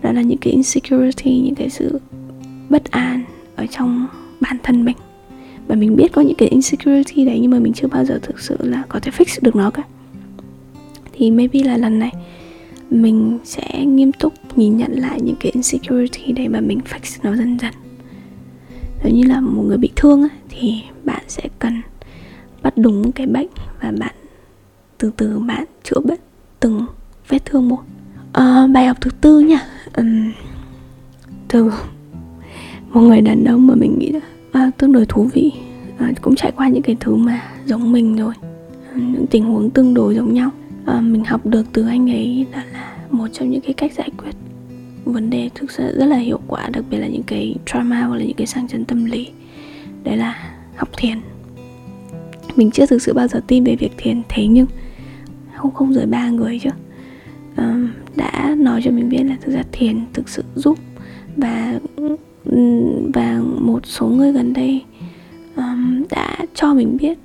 đó 0.01 0.11
là 0.11 0.21
những 0.21 0.37
cái 0.37 0.53
insecurity 0.53 1.39
những 1.39 1.55
cái 1.55 1.69
sự 1.69 1.99
bất 2.69 2.91
an 2.91 3.23
ở 3.55 3.65
trong 3.65 4.07
bản 4.39 4.57
thân 4.63 4.85
mình. 4.85 4.97
Và 5.67 5.75
mình 5.75 5.95
biết 5.95 6.11
có 6.11 6.21
những 6.21 6.35
cái 6.35 6.47
insecurity 6.47 7.25
đấy 7.25 7.39
nhưng 7.41 7.51
mà 7.51 7.59
mình 7.59 7.73
chưa 7.73 7.87
bao 7.87 8.05
giờ 8.05 8.19
thực 8.21 8.39
sự 8.39 8.57
là 8.59 8.83
có 8.89 8.99
thể 8.99 9.11
fix 9.17 9.39
được 9.41 9.55
nó 9.55 9.69
cả. 9.69 9.83
Thì 11.13 11.31
maybe 11.31 11.59
là 11.63 11.77
lần 11.77 11.99
này 11.99 12.11
mình 12.89 13.39
sẽ 13.43 13.85
nghiêm 13.85 14.11
túc 14.11 14.33
nhìn 14.55 14.77
nhận 14.77 14.91
lại 14.91 15.21
những 15.21 15.35
cái 15.39 15.51
insecurity 15.51 16.31
đấy 16.31 16.47
mà 16.47 16.61
mình 16.61 16.79
fix 16.89 17.19
nó 17.23 17.35
dần 17.35 17.57
dần. 17.59 17.73
Giống 19.03 19.13
như 19.13 19.23
là 19.23 19.41
một 19.41 19.63
người 19.67 19.77
bị 19.77 19.89
thương 19.95 20.21
ấy, 20.21 20.29
thì 20.49 20.73
bạn 21.03 21.23
sẽ 21.27 21.43
cần 21.59 21.81
bắt 22.63 22.73
đúng 22.77 23.11
cái 23.11 23.27
bệnh 23.27 23.47
và 23.81 23.91
bạn 23.99 24.15
từ 24.97 25.11
từ 25.17 25.39
bạn 25.39 25.65
chữa 25.83 25.99
bệnh 25.99 26.19
từng 26.59 26.85
vết 27.27 27.45
thương 27.45 27.69
một. 27.69 27.79
À, 28.33 28.67
bài 28.73 28.87
học 28.87 28.97
thứ 29.01 29.11
tư 29.21 29.39
nha. 29.39 29.59
Uhm, 30.01 30.31
từ 31.47 31.71
một 32.89 33.01
người 33.01 33.21
đàn 33.21 33.45
ông 33.45 33.67
mà 33.67 33.75
mình 33.75 33.99
nghĩ 33.99 34.11
là 34.11 34.19
à, 34.51 34.71
tương 34.77 34.91
đối 34.91 35.05
thú 35.05 35.29
vị 35.33 35.51
à, 35.97 36.11
cũng 36.21 36.35
trải 36.35 36.51
qua 36.51 36.67
những 36.67 36.83
cái 36.83 36.97
thứ 36.99 37.15
mà 37.15 37.41
giống 37.65 37.91
mình 37.91 38.15
rồi. 38.15 38.33
À, 38.93 38.95
những 38.95 39.25
tình 39.27 39.43
huống 39.43 39.69
tương 39.69 39.93
đối 39.93 40.15
giống 40.15 40.33
nhau. 40.33 40.49
À, 40.85 41.01
mình 41.01 41.23
học 41.23 41.45
được 41.45 41.63
từ 41.73 41.87
anh 41.87 42.11
ấy 42.11 42.45
là, 42.51 42.65
là 42.73 42.97
một 43.09 43.27
trong 43.33 43.49
những 43.49 43.61
cái 43.61 43.73
cách 43.73 43.93
giải 43.93 44.09
quyết 44.17 44.31
vấn 45.05 45.29
đề 45.29 45.49
thực 45.55 45.71
sự 45.71 45.97
rất 45.97 46.05
là 46.05 46.17
hiệu 46.17 46.39
quả 46.47 46.69
đặc 46.69 46.83
biệt 46.89 46.97
là 46.97 47.07
những 47.07 47.23
cái 47.23 47.55
trauma 47.65 48.01
hoặc 48.01 48.15
là 48.15 48.23
những 48.23 48.37
cái 48.37 48.47
sang 48.47 48.67
chấn 48.67 48.85
tâm 48.85 49.05
lý. 49.05 49.27
Đấy 50.03 50.17
là 50.17 50.35
học 50.75 50.89
thiền 50.97 51.17
mình 52.55 52.71
chưa 52.71 52.85
thực 52.85 53.01
sự 53.01 53.13
bao 53.13 53.27
giờ 53.27 53.41
tin 53.47 53.63
về 53.63 53.75
việc 53.75 53.91
thiền. 53.97 54.21
Thế 54.29 54.47
nhưng 54.47 54.67
không 55.55 55.73
không 55.73 55.93
rời 55.93 56.05
ba 56.05 56.29
người 56.29 56.59
chứ. 56.59 56.69
Um, 57.57 57.89
đã 58.15 58.55
nói 58.57 58.81
cho 58.83 58.91
mình 58.91 59.09
biết 59.09 59.23
là 59.23 59.37
thực 59.41 59.51
ra 59.51 59.63
thiền 59.71 60.01
thực 60.13 60.29
sự 60.29 60.43
giúp 60.55 60.77
và 61.37 61.79
và 63.13 63.41
một 63.59 63.85
số 63.85 64.07
người 64.07 64.31
gần 64.31 64.53
đây 64.53 64.83
um, 65.55 66.03
đã 66.09 66.37
cho 66.53 66.73
mình 66.73 66.97
biết 67.01 67.17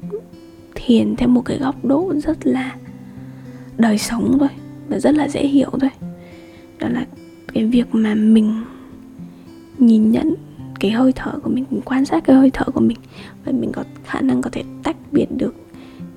thiền 0.75 1.17
theo 1.17 1.29
một 1.29 1.43
cái 1.45 1.59
góc 1.59 1.85
độ 1.85 2.13
rất 2.25 2.47
là 2.47 2.77
đời 3.79 3.99
sống 3.99 4.37
thôi 4.39 4.49
và 4.89 4.99
rất 4.99 5.15
là 5.15 5.29
dễ 5.29 5.47
hiểu 5.47 5.71
thôi. 5.81 5.91
Đó 6.79 6.89
là 6.89 7.07
cái 7.55 7.65
việc 7.65 7.87
mà 7.93 8.15
mình 8.15 8.63
nhìn 9.79 10.11
nhận 10.11 10.35
cái 10.83 10.91
hơi 10.91 11.13
thở 11.17 11.39
của 11.43 11.51
mình, 11.51 11.65
mình 11.71 11.81
quan 11.85 12.05
sát 12.05 12.25
cái 12.25 12.37
hơi 12.37 12.51
thở 12.53 12.65
của 12.65 12.81
mình. 12.81 12.99
Và 13.45 13.53
mình 13.53 13.73
có 13.73 13.85
khả 14.05 14.21
năng 14.21 14.43
có 14.43 14.51
thể 14.51 14.63
tách 14.83 14.97
biệt 15.13 15.27
được 15.37 15.55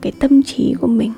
cái 0.01 0.11
tâm 0.19 0.43
trí 0.43 0.73
của 0.79 0.87
mình 0.87 1.11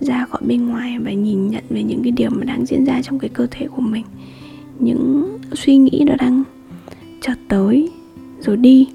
ra 0.00 0.26
khỏi 0.30 0.40
bên 0.44 0.66
ngoài 0.66 0.98
và 0.98 1.12
nhìn 1.12 1.48
nhận 1.48 1.64
về 1.70 1.82
những 1.82 2.02
cái 2.02 2.12
điều 2.12 2.30
mà 2.30 2.44
đang 2.44 2.66
diễn 2.66 2.84
ra 2.84 3.02
trong 3.02 3.18
cái 3.18 3.30
cơ 3.30 3.46
thể 3.50 3.66
của 3.66 3.82
mình. 3.82 4.04
Những 4.78 5.38
suy 5.52 5.76
nghĩ 5.76 6.04
nó 6.06 6.14
đang 6.18 6.42
chợt 7.20 7.34
tới 7.48 7.90
rồi 8.40 8.56
đi 8.56 8.88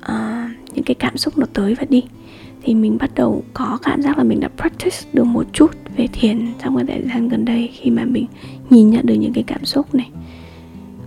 à, 0.00 0.50
những 0.74 0.84
cái 0.84 0.94
cảm 0.94 1.16
xúc 1.16 1.38
nó 1.38 1.46
tới 1.52 1.74
và 1.74 1.84
đi. 1.88 2.02
Thì 2.62 2.74
mình 2.74 2.98
bắt 3.00 3.10
đầu 3.14 3.44
có 3.54 3.78
cảm 3.82 4.02
giác 4.02 4.18
là 4.18 4.24
mình 4.24 4.40
đã 4.40 4.48
practice 4.56 4.96
được 5.12 5.24
một 5.24 5.46
chút 5.52 5.70
về 5.96 6.06
thiền 6.12 6.52
trong 6.62 6.76
cái 6.76 6.84
thời 6.86 7.08
gian 7.08 7.28
gần 7.28 7.44
đây 7.44 7.70
khi 7.72 7.90
mà 7.90 8.04
mình 8.04 8.26
nhìn 8.70 8.90
nhận 8.90 9.06
được 9.06 9.14
những 9.14 9.32
cái 9.32 9.44
cảm 9.46 9.64
xúc 9.64 9.94
này. 9.94 10.10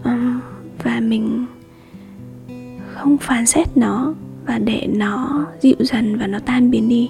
À, 0.04 0.40
và 0.84 1.00
mình 1.00 1.46
không 2.98 3.18
phán 3.18 3.46
xét 3.46 3.78
nó 3.78 4.14
và 4.46 4.60
để 4.60 4.88
nó 4.96 5.46
dịu 5.62 5.76
dần 5.80 6.18
và 6.18 6.28
nó 6.28 6.40
tan 6.40 6.72
biến 6.72 6.90
đi. 6.90 7.10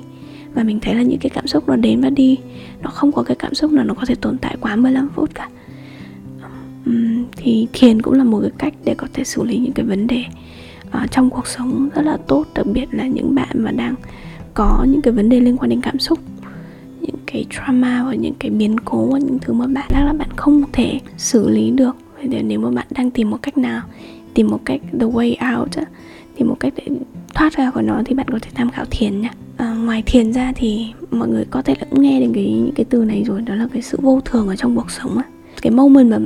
Và 0.53 0.63
mình 0.63 0.79
thấy 0.79 0.95
là 0.95 1.01
những 1.01 1.19
cái 1.19 1.29
cảm 1.29 1.47
xúc 1.47 1.69
nó 1.69 1.75
đến 1.75 2.01
và 2.01 2.09
đi 2.09 2.37
nó 2.81 2.89
không 2.89 3.11
có 3.11 3.23
cái 3.23 3.35
cảm 3.35 3.53
xúc 3.53 3.71
nào 3.71 3.85
nó 3.85 3.93
có 3.93 4.05
thể 4.05 4.15
tồn 4.15 4.37
tại 4.37 4.57
quá 4.61 4.75
15 4.75 5.09
phút 5.15 5.29
cả. 5.33 5.49
Thì 7.37 7.67
thiền 7.73 8.01
cũng 8.01 8.13
là 8.13 8.23
một 8.23 8.39
cái 8.41 8.51
cách 8.57 8.73
để 8.85 8.95
có 8.97 9.07
thể 9.13 9.23
xử 9.23 9.43
lý 9.43 9.57
những 9.57 9.73
cái 9.73 9.85
vấn 9.85 10.07
đề 10.07 10.23
uh, 10.87 11.11
trong 11.11 11.29
cuộc 11.29 11.47
sống 11.47 11.89
rất 11.95 12.01
là 12.01 12.17
tốt 12.27 12.45
đặc 12.55 12.65
biệt 12.73 12.85
là 12.91 13.07
những 13.07 13.35
bạn 13.35 13.49
mà 13.53 13.71
đang 13.71 13.95
có 14.53 14.85
những 14.89 15.01
cái 15.01 15.13
vấn 15.13 15.29
đề 15.29 15.39
liên 15.39 15.57
quan 15.57 15.69
đến 15.69 15.81
cảm 15.81 15.99
xúc 15.99 16.19
những 17.01 17.15
cái 17.25 17.45
trauma 17.49 18.03
và 18.03 18.13
những 18.13 18.33
cái 18.39 18.51
biến 18.51 18.79
cố 18.79 19.05
và 19.05 19.19
những 19.19 19.39
thứ 19.41 19.53
mà 19.53 19.67
bạn 19.67 19.87
đang 19.93 20.05
là 20.05 20.13
bạn 20.13 20.29
không 20.35 20.63
thể 20.73 20.99
xử 21.17 21.49
lý 21.49 21.71
được. 21.71 21.95
Vậy 22.23 22.43
nếu 22.43 22.59
mà 22.59 22.71
bạn 22.71 22.87
đang 22.89 23.11
tìm 23.11 23.29
một 23.29 23.37
cách 23.41 23.57
nào 23.57 23.81
tìm 24.37 24.47
một 24.47 24.59
cách 24.65 24.81
the 24.99 25.05
way 25.05 25.59
out 25.59 25.75
tìm 26.35 26.47
một 26.47 26.57
cách 26.59 26.73
để 26.75 26.83
thoát 27.33 27.53
ra 27.53 27.71
khỏi 27.71 27.83
nó 27.83 28.01
thì 28.05 28.15
bạn 28.15 28.27
có 28.31 28.39
thể 28.41 28.51
tham 28.55 28.69
khảo 28.69 28.85
thiền 28.91 29.21
nha 29.21 29.31
à, 29.57 29.73
ngoài 29.73 30.03
thiền 30.05 30.33
ra 30.33 30.53
thì 30.55 30.87
mọi 31.11 31.27
người 31.27 31.45
có 31.49 31.61
thể 31.61 31.75
cũng 31.89 32.01
nghe 32.01 32.19
đến 32.19 32.33
cái 32.33 32.45
những 32.45 32.73
cái 32.75 32.85
từ 32.89 33.05
này 33.05 33.23
rồi 33.23 33.41
đó 33.41 33.55
là 33.55 33.67
cái 33.73 33.81
sự 33.81 33.97
vô 34.01 34.21
thường 34.25 34.47
ở 34.47 34.55
trong 34.55 34.75
cuộc 34.75 34.91
sống 34.91 35.17
á. 35.17 35.23
Cái 35.61 35.71
moment 35.71 36.11
mà 36.11 36.17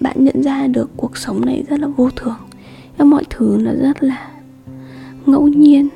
bạn 0.00 0.24
nhận 0.24 0.42
ra 0.42 0.66
được 0.66 0.90
cuộc 0.96 1.16
sống 1.16 1.46
này 1.46 1.64
rất 1.68 1.80
là 1.80 1.88
vô 1.88 2.10
thường 2.16 2.36
mọi 2.98 3.24
thứ 3.30 3.58
nó 3.60 3.70
rất 3.72 4.02
là 4.02 4.28
ngẫu 5.26 5.48
nhiên 5.48 5.88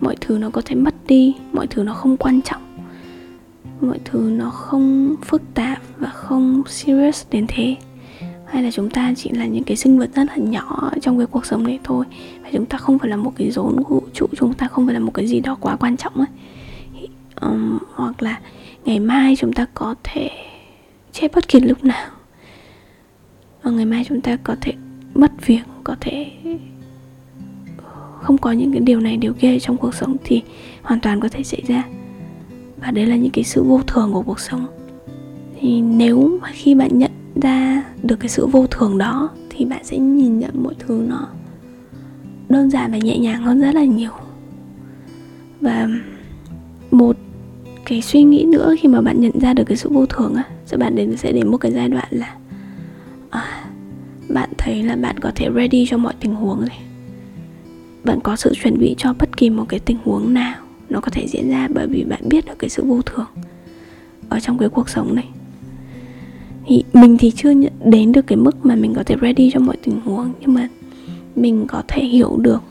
mọi 0.00 0.16
thứ 0.20 0.38
nó 0.38 0.50
có 0.50 0.62
thể 0.64 0.74
mất 0.74 0.94
đi 1.06 1.34
mọi 1.52 1.66
thứ 1.66 1.82
nó 1.82 1.94
không 1.94 2.16
quan 2.16 2.42
trọng 2.42 2.62
mọi 3.80 3.98
thứ 4.04 4.18
nó 4.18 4.50
không 4.50 5.16
phức 5.24 5.42
tạp 5.54 5.78
và 5.98 6.08
không 6.08 6.62
serious 6.66 7.26
đến 7.30 7.46
thế 7.48 7.76
hay 8.50 8.62
là 8.62 8.70
chúng 8.70 8.90
ta 8.90 9.12
chỉ 9.16 9.30
là 9.30 9.46
những 9.46 9.64
cái 9.64 9.76
sinh 9.76 9.98
vật 9.98 10.10
rất 10.14 10.24
là 10.28 10.36
nhỏ 10.36 10.90
trong 11.02 11.18
cái 11.18 11.26
cuộc 11.26 11.46
sống 11.46 11.62
này 11.62 11.78
thôi. 11.84 12.04
Và 12.42 12.50
chúng 12.52 12.66
ta 12.66 12.78
không 12.78 12.98
phải 12.98 13.08
là 13.08 13.16
một 13.16 13.32
cái 13.36 13.50
rốn 13.50 13.82
vũ 13.88 14.02
trụ 14.14 14.26
chúng 14.36 14.54
ta 14.54 14.68
không 14.68 14.86
phải 14.86 14.94
là 14.94 15.00
một 15.00 15.14
cái 15.14 15.26
gì 15.26 15.40
đó 15.40 15.56
quá 15.60 15.76
quan 15.76 15.96
trọng 15.96 16.14
ấy. 16.14 16.26
Um, 17.40 17.78
hoặc 17.94 18.22
là 18.22 18.40
ngày 18.84 19.00
mai 19.00 19.36
chúng 19.36 19.52
ta 19.52 19.66
có 19.74 19.94
thể 20.04 20.30
chết 21.12 21.34
bất 21.34 21.48
kỳ 21.48 21.60
lúc 21.60 21.84
nào. 21.84 22.10
Và 23.62 23.70
ngày 23.70 23.84
mai 23.84 24.04
chúng 24.08 24.20
ta 24.20 24.36
có 24.36 24.56
thể 24.60 24.72
mất 25.14 25.46
việc 25.46 25.62
có 25.84 25.96
thể 26.00 26.30
không 28.22 28.38
có 28.38 28.52
những 28.52 28.72
cái 28.72 28.80
điều 28.80 29.00
này 29.00 29.16
điều 29.16 29.32
kia 29.32 29.58
trong 29.58 29.76
cuộc 29.76 29.94
sống 29.94 30.16
thì 30.24 30.42
hoàn 30.82 31.00
toàn 31.00 31.20
có 31.20 31.28
thể 31.28 31.42
xảy 31.42 31.62
ra. 31.66 31.84
Và 32.76 32.90
đấy 32.90 33.06
là 33.06 33.16
những 33.16 33.32
cái 33.32 33.44
sự 33.44 33.62
vô 33.62 33.80
thường 33.86 34.12
của 34.12 34.22
cuộc 34.22 34.40
sống. 34.40 34.66
Thì 35.60 35.80
nếu 35.80 36.38
mà 36.42 36.50
khi 36.52 36.74
bạn 36.74 36.98
nhận 36.98 37.07
ra 37.40 37.84
được 38.02 38.16
cái 38.20 38.28
sự 38.28 38.46
vô 38.46 38.66
thường 38.66 38.98
đó 38.98 39.30
thì 39.50 39.64
bạn 39.64 39.84
sẽ 39.84 39.98
nhìn 39.98 40.38
nhận 40.38 40.62
mọi 40.62 40.74
thứ 40.78 41.04
nó 41.08 41.28
đơn 42.48 42.70
giản 42.70 42.92
và 42.92 42.98
nhẹ 42.98 43.18
nhàng 43.18 43.42
hơn 43.42 43.60
rất 43.60 43.74
là 43.74 43.84
nhiều. 43.84 44.10
Và 45.60 45.88
một 46.90 47.16
cái 47.84 48.02
suy 48.02 48.22
nghĩ 48.22 48.44
nữa 48.44 48.74
khi 48.80 48.88
mà 48.88 49.00
bạn 49.00 49.20
nhận 49.20 49.40
ra 49.40 49.54
được 49.54 49.64
cái 49.64 49.76
sự 49.76 49.88
vô 49.88 50.06
thường 50.06 50.34
á 50.34 50.42
sẽ 50.66 50.76
bạn 50.76 50.96
đến 50.96 51.16
sẽ 51.16 51.32
đến 51.32 51.48
một 51.48 51.56
cái 51.56 51.72
giai 51.72 51.88
đoạn 51.88 52.08
là 52.10 52.36
à, 53.30 53.64
bạn 54.28 54.50
thấy 54.58 54.82
là 54.82 54.96
bạn 54.96 55.18
có 55.20 55.32
thể 55.34 55.48
ready 55.54 55.86
cho 55.88 55.96
mọi 55.96 56.14
tình 56.20 56.34
huống 56.34 56.58
rồi 56.58 56.68
bạn 58.04 58.20
có 58.20 58.36
sự 58.36 58.52
chuẩn 58.62 58.78
bị 58.78 58.94
cho 58.98 59.14
bất 59.18 59.36
kỳ 59.36 59.50
một 59.50 59.64
cái 59.68 59.80
tình 59.80 59.98
huống 60.04 60.34
nào 60.34 60.54
nó 60.88 61.00
có 61.00 61.10
thể 61.10 61.26
diễn 61.26 61.50
ra 61.50 61.68
bởi 61.74 61.86
vì 61.86 62.04
bạn 62.04 62.28
biết 62.28 62.44
được 62.46 62.58
cái 62.58 62.70
sự 62.70 62.84
vô 62.84 63.02
thường 63.02 63.26
ở 64.28 64.40
trong 64.40 64.58
cái 64.58 64.68
cuộc 64.68 64.88
sống 64.88 65.14
này 65.14 65.28
thì 66.68 66.84
mình 66.92 67.16
thì 67.18 67.30
chưa 67.30 67.52
đến 67.84 68.12
được 68.12 68.26
cái 68.26 68.36
mức 68.36 68.66
mà 68.66 68.74
mình 68.74 68.94
có 68.94 69.02
thể 69.02 69.16
ready 69.22 69.50
cho 69.50 69.60
mọi 69.60 69.76
tình 69.82 70.00
huống 70.00 70.32
nhưng 70.40 70.54
mà 70.54 70.68
mình 71.36 71.64
có 71.68 71.82
thể 71.88 72.04
hiểu 72.04 72.36
được. 72.36 72.62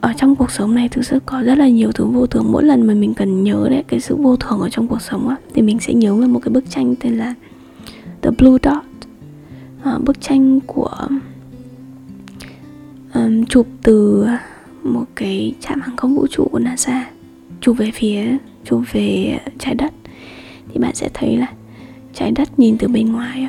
Ở 0.00 0.12
trong 0.16 0.36
cuộc 0.36 0.50
sống 0.50 0.74
này 0.74 0.88
thực 0.88 1.04
sự 1.04 1.18
có 1.26 1.42
rất 1.42 1.58
là 1.58 1.68
nhiều 1.68 1.92
thứ 1.92 2.04
vô 2.04 2.26
thường. 2.26 2.52
Mỗi 2.52 2.64
lần 2.64 2.86
mà 2.86 2.94
mình 2.94 3.14
cần 3.14 3.44
nhớ 3.44 3.66
đấy 3.70 3.84
cái 3.88 4.00
sự 4.00 4.16
vô 4.16 4.36
thường 4.36 4.60
ở 4.60 4.68
trong 4.68 4.86
cuộc 4.86 5.02
sống 5.02 5.28
á 5.28 5.36
thì 5.54 5.62
mình 5.62 5.80
sẽ 5.80 5.94
nhớ 5.94 6.14
về 6.14 6.26
một 6.26 6.40
cái 6.42 6.52
bức 6.52 6.70
tranh 6.70 6.94
tên 7.00 7.18
là 7.18 7.34
The 8.22 8.30
Blue 8.38 8.58
Dot. 8.62 8.84
À, 9.82 9.98
bức 10.04 10.20
tranh 10.20 10.60
của 10.66 11.08
um, 13.14 13.44
chụp 13.44 13.66
từ 13.82 14.26
một 14.82 15.04
cái 15.14 15.54
trạm 15.60 15.80
hàng 15.80 15.96
không 15.96 16.16
vũ 16.16 16.26
trụ 16.30 16.48
của 16.52 16.58
NASA 16.58 17.10
chụp 17.60 17.76
về 17.78 17.90
phía 17.94 18.36
chụp 18.64 18.82
về 18.92 19.38
trái 19.58 19.74
đất. 19.74 19.92
Thì 20.72 20.80
bạn 20.80 20.94
sẽ 20.94 21.08
thấy 21.14 21.36
là 21.36 21.46
trái 22.14 22.30
đất 22.30 22.58
nhìn 22.58 22.78
từ 22.78 22.88
bên 22.88 23.12
ngoài 23.12 23.48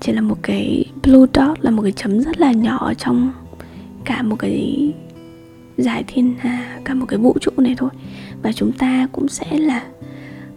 chỉ 0.00 0.12
là 0.12 0.20
một 0.20 0.38
cái 0.42 0.84
blue 1.02 1.26
dot, 1.34 1.58
là 1.60 1.70
một 1.70 1.82
cái 1.82 1.92
chấm 1.92 2.20
rất 2.20 2.40
là 2.40 2.52
nhỏ 2.52 2.92
trong 2.94 3.32
cả 4.04 4.22
một 4.22 4.36
cái 4.38 4.92
giải 5.76 6.04
thiên 6.06 6.34
hà, 6.38 6.80
cả 6.84 6.94
một 6.94 7.06
cái 7.08 7.18
vũ 7.18 7.36
trụ 7.40 7.50
này 7.56 7.74
thôi. 7.78 7.90
Và 8.42 8.52
chúng 8.52 8.72
ta 8.72 9.08
cũng 9.12 9.28
sẽ 9.28 9.58
là 9.58 9.84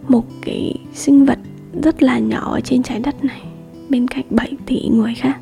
một 0.08 0.24
cái 0.42 0.74
sinh 0.94 1.24
vật 1.24 1.38
rất 1.82 2.02
là 2.02 2.18
nhỏ 2.18 2.52
ở 2.52 2.60
trên 2.60 2.82
trái 2.82 3.00
đất 3.00 3.24
này, 3.24 3.42
bên 3.88 4.08
cạnh 4.08 4.24
7 4.30 4.52
tỷ 4.66 4.88
người 4.88 5.14
khác. 5.14 5.38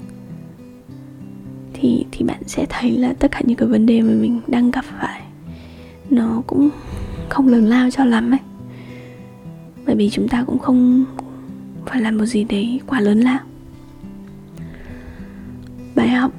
Thì 1.73 2.05
thì 2.13 2.25
bạn 2.25 2.43
sẽ 2.47 2.67
thấy 2.69 2.91
là 2.91 3.13
tất 3.13 3.31
cả 3.31 3.41
những 3.45 3.57
cái 3.57 3.69
vấn 3.69 3.87
đề 3.87 4.01
mà 4.01 4.13
mình 4.13 4.41
đang 4.47 4.71
gặp 4.71 4.85
phải, 5.01 5.23
nó 6.11 6.43
cũng 6.47 6.69
không 7.29 7.49
lớn 7.49 7.65
lao 7.65 7.91
cho 7.91 8.05
lắm 8.05 8.31
ấy. 8.31 8.41
Bởi 9.87 9.97
vì 9.97 10.11
chúng 10.11 10.29
ta 10.29 10.45
cũng 10.47 10.59
không 10.59 11.05
phải 11.87 12.01
làm 12.01 12.19
một 12.19 12.27
gì 12.27 12.45
đấy 12.45 12.81
quá 12.87 13.01
lớn 13.01 13.21
lao 13.21 13.39
bài 15.95 16.09
học 16.09 16.33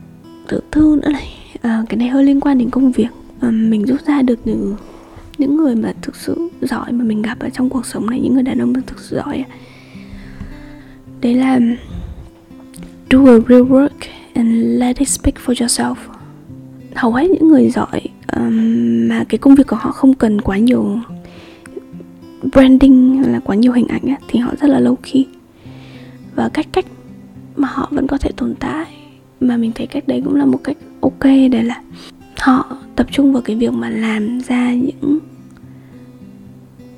tự 0.48 0.60
thư 0.72 1.00
nữa 1.02 1.10
này. 1.12 1.28
À, 1.62 1.84
cái 1.90 1.98
này 1.98 2.08
hơi 2.08 2.24
liên 2.24 2.40
quan 2.40 2.58
đến 2.58 2.70
công 2.70 2.92
việc. 2.92 3.08
À, 3.40 3.52
mình 3.52 3.86
rút 3.86 4.02
ra 4.06 4.22
được 4.22 4.40
từ 4.46 4.76
những 5.38 5.58
người 5.58 5.76
mà 5.76 5.94
thực 6.02 6.16
sự 6.16 6.50
giỏi 6.62 6.92
mà 6.92 7.04
mình 7.04 7.22
gặp 7.22 7.40
ở 7.40 7.50
trong 7.50 7.70
cuộc 7.70 7.86
sống 7.86 8.10
này 8.10 8.20
những 8.20 8.34
người 8.34 8.44
đàn 8.44 8.62
ông 8.62 8.74
thực 8.74 9.00
sự 9.00 9.16
giỏi 9.16 9.46
đấy 11.22 11.34
là 11.34 11.60
do 13.10 13.20
a 13.20 13.40
real 13.50 13.62
work 13.62 13.90
and 14.34 14.80
let 14.80 14.98
it 14.98 15.08
speak 15.08 15.36
for 15.46 15.54
yourself. 15.54 15.96
Hầu 16.96 17.14
hết 17.14 17.30
những 17.32 17.48
người 17.48 17.70
giỏi 17.70 18.02
um, 18.36 19.08
mà 19.08 19.24
cái 19.30 19.38
công 19.38 19.56
việc 19.56 19.68
của 19.68 19.76
họ 19.76 19.92
không 19.92 20.14
cần 20.14 20.42
quá 20.42 20.58
nhiều 20.58 21.00
branding 22.52 23.32
là 23.32 23.40
quá 23.40 23.56
nhiều 23.56 23.72
hình 23.72 23.88
ảnh 23.88 24.06
á, 24.08 24.16
thì 24.28 24.40
họ 24.40 24.54
rất 24.62 24.70
là 24.70 24.80
low 24.80 24.96
key. 24.96 25.26
Và 26.36 26.50
cách 26.54 26.68
cách 26.72 26.86
mà 27.56 27.68
họ 27.72 27.90
vẫn 27.92 28.08
có 28.08 28.18
thể 28.18 28.32
tồn 28.38 28.56
tại 28.60 28.86
mà 29.40 29.58
mình 29.58 29.72
thấy 29.76 29.88
cách 29.88 30.08
đấy 30.08 30.22
cũng 30.26 30.36
là 30.36 30.46
một 30.46 30.60
cách 30.64 30.78
ok 31.02 31.24
để 31.24 31.64
là 31.64 31.82
họ 32.40 32.78
tập 32.96 33.08
trung 33.12 33.34
vào 33.34 33.42
cái 33.42 33.56
việc 33.56 33.74
mà 33.74 33.90
làm 33.90 34.42
ra 34.42 34.74
những 34.74 35.20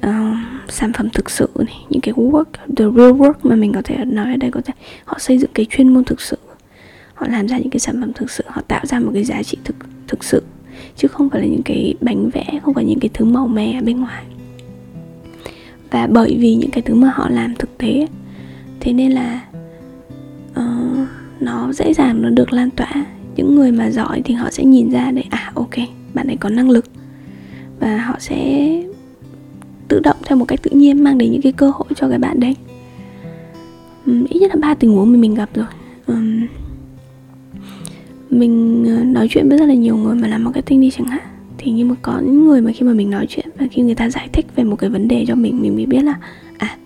uh, 0.06 0.38
sản 0.70 0.94
phẩm 0.94 1.10
thực 1.10 1.30
sự 1.30 1.50
này 1.56 1.76
những 1.90 2.02
cái 2.02 2.14
work 2.14 2.46
the 2.76 2.86
real 2.96 3.12
work 3.12 3.34
mà 3.44 3.56
mình 3.56 3.74
có 3.74 3.82
thể 3.84 4.06
nói 4.06 4.32
ở 4.32 4.38
đây 4.38 4.52
có 4.52 4.62
thể 4.66 4.74
họ 5.06 5.20
xây 5.20 5.38
dựng 5.38 5.52
cái 5.54 5.66
chuyên 5.70 5.94
môn 5.94 6.04
thực 6.04 6.22
sự. 6.22 6.38
Họ 7.14 7.28
làm 7.28 7.48
ra 7.48 7.58
những 7.58 7.70
cái 7.70 7.80
sản 7.80 8.02
phẩm 8.02 8.14
thực 8.14 8.32
sự 8.32 8.44
họ 8.48 8.62
tạo 8.68 8.86
ra 8.86 9.00
một 9.00 9.12
cái 9.14 9.24
giá 9.24 9.44
trị 9.44 9.58
thực 9.64 9.76
thực 10.08 10.24
sự 10.24 10.44
chứ 10.98 11.08
không 11.08 11.30
phải 11.30 11.42
là 11.42 11.48
những 11.48 11.64
cái 11.66 11.94
bánh 12.02 12.30
vẽ 12.30 12.46
không 12.64 12.74
phải 12.74 12.86
những 12.86 13.00
cái 13.00 13.10
thứ 13.14 13.26
màu 13.26 13.48
mè 13.48 13.82
bên 13.82 14.00
ngoài 14.00 14.24
và 15.94 16.08
bởi 16.08 16.38
vì 16.40 16.56
những 16.56 16.72
cái 16.72 16.82
thứ 16.82 16.96
mà 16.96 17.12
họ 17.16 17.30
làm 17.30 17.56
thực 17.56 17.78
tế. 17.78 18.08
Thế 18.80 18.94
nên 18.94 19.12
là 19.12 19.42
uh, 20.52 21.08
nó 21.40 21.74
dễ 21.74 21.94
dàng 21.94 22.22
nó 22.22 22.30
được 22.30 22.54
lan 22.54 22.70
tỏa. 22.70 23.06
Những 23.36 23.56
người 23.56 23.72
mà 23.72 23.90
giỏi 23.90 24.22
thì 24.26 24.34
họ 24.34 24.52
sẽ 24.52 24.64
nhìn 24.64 24.92
ra 24.92 25.12
để 25.12 25.24
à 25.30 25.52
ok 25.56 25.76
bạn 26.14 26.28
ấy 26.28 26.38
có 26.38 26.50
năng 26.50 26.70
lực. 26.70 26.86
Và 27.80 27.98
họ 27.98 28.16
sẽ 28.20 28.70
tự 29.88 30.00
động 30.00 30.18
theo 30.26 30.38
một 30.38 30.46
cách 30.46 30.60
tự 30.64 30.72
nhiên 30.72 31.04
mang 31.04 31.18
đến 31.18 31.32
những 31.32 31.42
cái 31.42 31.52
cơ 31.52 31.70
hội 31.70 31.88
cho 31.96 32.10
cái 32.10 32.20
bạn 32.20 32.40
đấy. 32.40 32.56
Um, 34.06 34.26
ít 34.30 34.40
nhất 34.40 34.52
là 34.56 34.62
ba 34.62 34.74
tình 34.74 34.92
huống 34.92 35.12
mà 35.12 35.18
mình 35.18 35.36
gặp 35.36 35.50
rồi. 35.56 35.66
Um, 36.08 36.48
mình 38.30 38.86
ờ, 38.88 39.04
nói 39.04 39.28
chuyện 39.30 39.50
với 39.50 39.58
rất 39.58 39.66
là 39.66 39.74
nhiều 39.74 39.98
người 39.98 40.16
mà 40.16 40.28
làm 40.28 40.44
marketing 40.44 40.82
đi 40.82 40.92
chẳng 40.92 41.08
hạn 41.08 41.33
thì 41.64 41.72
nhưng 41.72 41.90
mà 41.90 41.96
có 42.02 42.20
những 42.20 42.48
người 42.48 42.62
mà 42.62 42.72
khi 42.72 42.86
mà 42.86 42.94
mình 42.94 43.10
nói 43.10 43.26
chuyện 43.30 43.46
và 43.60 43.66
khi 43.72 43.82
người 43.82 43.96
ta 43.96 44.10
giải 44.10 44.30
thích 44.34 44.46
về 44.56 44.64
một 44.64 44.76
cái 44.76 44.90
vấn 44.90 45.08
đề 45.08 45.26
cho 45.28 45.36
mình 45.36 45.62
mình 45.62 45.76
mới 45.76 45.86
biết 45.86 46.04
là 46.04 46.16
à 46.58 46.78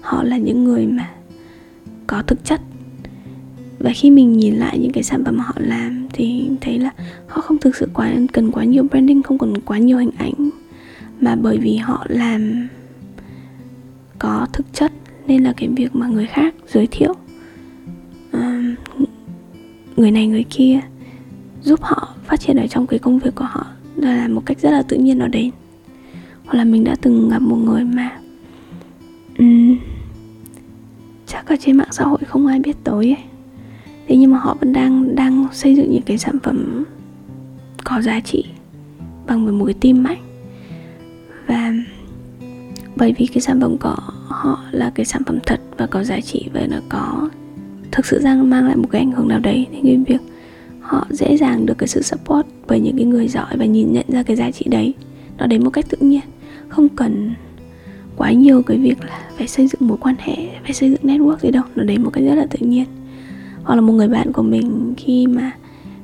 họ 0.00 0.22
là 0.22 0.36
những 0.36 0.64
người 0.64 0.86
mà 0.86 1.10
có 2.06 2.22
thực 2.26 2.44
chất. 2.44 2.60
Và 3.78 3.92
khi 3.94 4.10
mình 4.10 4.32
nhìn 4.32 4.54
lại 4.54 4.78
những 4.78 4.92
cái 4.92 5.02
sản 5.02 5.24
phẩm 5.24 5.36
mà 5.36 5.44
họ 5.44 5.54
làm 5.56 6.06
thì 6.12 6.48
thấy 6.60 6.78
là 6.78 6.90
họ 7.26 7.40
không 7.40 7.58
thực 7.58 7.76
sự 7.76 7.88
quá 7.94 8.12
cần 8.32 8.50
quá 8.50 8.64
nhiều 8.64 8.82
branding 8.90 9.22
không 9.22 9.38
cần 9.38 9.60
quá 9.60 9.78
nhiều 9.78 9.98
hình 9.98 10.10
ảnh. 10.18 10.50
Mà 11.20 11.36
bởi 11.36 11.58
vì 11.58 11.76
họ 11.76 12.06
làm 12.08 12.68
có 14.18 14.46
thực 14.52 14.66
chất 14.72 14.92
nên 15.26 15.44
là 15.44 15.52
cái 15.56 15.68
việc 15.68 15.96
mà 15.96 16.06
người 16.06 16.26
khác 16.26 16.54
giới 16.68 16.86
thiệu 16.86 17.14
uh, 18.36 18.78
người 19.96 20.10
này 20.10 20.26
người 20.26 20.44
kia 20.50 20.80
giúp 21.62 21.82
họ 21.82 22.14
phát 22.24 22.40
triển 22.40 22.56
ở 22.56 22.66
trong 22.66 22.86
cái 22.86 22.98
công 22.98 23.18
việc 23.18 23.34
của 23.34 23.44
họ 23.44 23.66
là 23.96 24.28
một 24.28 24.42
cách 24.46 24.58
rất 24.60 24.70
là 24.70 24.82
tự 24.82 24.96
nhiên 24.96 25.18
nó 25.18 25.28
đến. 25.28 25.50
Hoặc 26.44 26.58
là 26.58 26.64
mình 26.64 26.84
đã 26.84 26.96
từng 27.02 27.28
gặp 27.28 27.42
một 27.42 27.56
người 27.56 27.84
mà 27.84 28.18
um, 29.38 29.78
chắc 31.26 31.46
ở 31.46 31.56
trên 31.60 31.76
mạng 31.76 31.88
xã 31.90 32.04
hội 32.04 32.18
không 32.26 32.46
ai 32.46 32.60
biết 32.60 32.76
tới 32.84 33.04
ấy. 33.04 33.24
Thế 34.08 34.16
nhưng 34.16 34.30
mà 34.30 34.38
họ 34.38 34.56
vẫn 34.60 34.72
đang 34.72 35.14
đang 35.14 35.46
xây 35.52 35.76
dựng 35.76 35.90
những 35.90 36.02
cái 36.02 36.18
sản 36.18 36.38
phẩm 36.42 36.84
có 37.84 38.02
giá 38.02 38.20
trị 38.20 38.44
bằng 39.26 39.58
một 39.58 39.64
cái 39.64 39.74
tim 39.80 40.02
mạnh 40.02 40.22
và 41.46 41.72
bởi 42.96 43.14
vì 43.18 43.26
cái 43.26 43.40
sản 43.40 43.60
phẩm 43.60 43.76
của 43.78 43.96
họ 44.28 44.64
là 44.70 44.92
cái 44.94 45.06
sản 45.06 45.22
phẩm 45.26 45.38
thật 45.46 45.60
và 45.78 45.86
có 45.86 46.04
giá 46.04 46.20
trị 46.20 46.48
và 46.52 46.66
nó 46.70 46.76
có 46.88 47.28
thực 47.92 48.06
sự 48.06 48.20
ra 48.22 48.34
mang 48.34 48.66
lại 48.66 48.76
một 48.76 48.88
cái 48.90 49.00
ảnh 49.00 49.12
hưởng 49.12 49.28
nào 49.28 49.40
đấy 49.40 49.66
thì 49.72 49.80
cái 49.84 49.96
việc 50.06 50.20
họ 50.80 51.06
dễ 51.10 51.36
dàng 51.36 51.66
được 51.66 51.78
cái 51.78 51.88
sự 51.88 52.02
support 52.02 52.46
bởi 52.68 52.80
những 52.80 52.96
cái 52.96 53.06
người 53.06 53.28
giỏi 53.28 53.56
và 53.56 53.64
nhìn 53.64 53.92
nhận 53.92 54.06
ra 54.08 54.22
cái 54.22 54.36
giá 54.36 54.50
trị 54.50 54.64
đấy. 54.68 54.94
Nó 55.38 55.46
đến 55.46 55.64
một 55.64 55.70
cách 55.70 55.86
tự 55.88 55.96
nhiên. 56.00 56.20
Không 56.68 56.88
cần 56.88 57.34
quá 58.16 58.32
nhiều 58.32 58.62
cái 58.62 58.78
việc 58.78 59.04
là 59.04 59.30
phải 59.36 59.48
xây 59.48 59.66
dựng 59.66 59.88
mối 59.88 59.98
quan 60.00 60.14
hệ 60.18 60.36
phải 60.62 60.72
xây 60.72 60.90
dựng 60.90 61.02
network 61.02 61.38
gì 61.38 61.50
đâu. 61.50 61.62
Nó 61.76 61.84
đến 61.84 62.02
một 62.02 62.10
cách 62.10 62.24
rất 62.24 62.34
là 62.34 62.46
tự 62.46 62.66
nhiên. 62.66 62.84
Hoặc 63.62 63.74
là 63.74 63.80
một 63.80 63.92
người 63.92 64.08
bạn 64.08 64.32
của 64.32 64.42
mình 64.42 64.94
khi 64.96 65.26
mà 65.26 65.50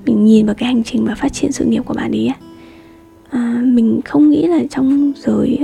mình 0.07 0.25
nhìn 0.25 0.47
vào 0.47 0.55
cái 0.55 0.67
hành 0.67 0.83
trình 0.85 1.05
và 1.05 1.15
phát 1.15 1.33
triển 1.33 1.53
sự 1.53 1.65
nghiệp 1.65 1.83
của 1.87 1.95
bạn 1.95 2.13
ấy 2.13 2.31
à, 3.31 3.63
mình 3.65 4.01
không 4.05 4.31
nghĩ 4.31 4.47
là 4.47 4.61
trong 4.71 5.13
giới 5.17 5.59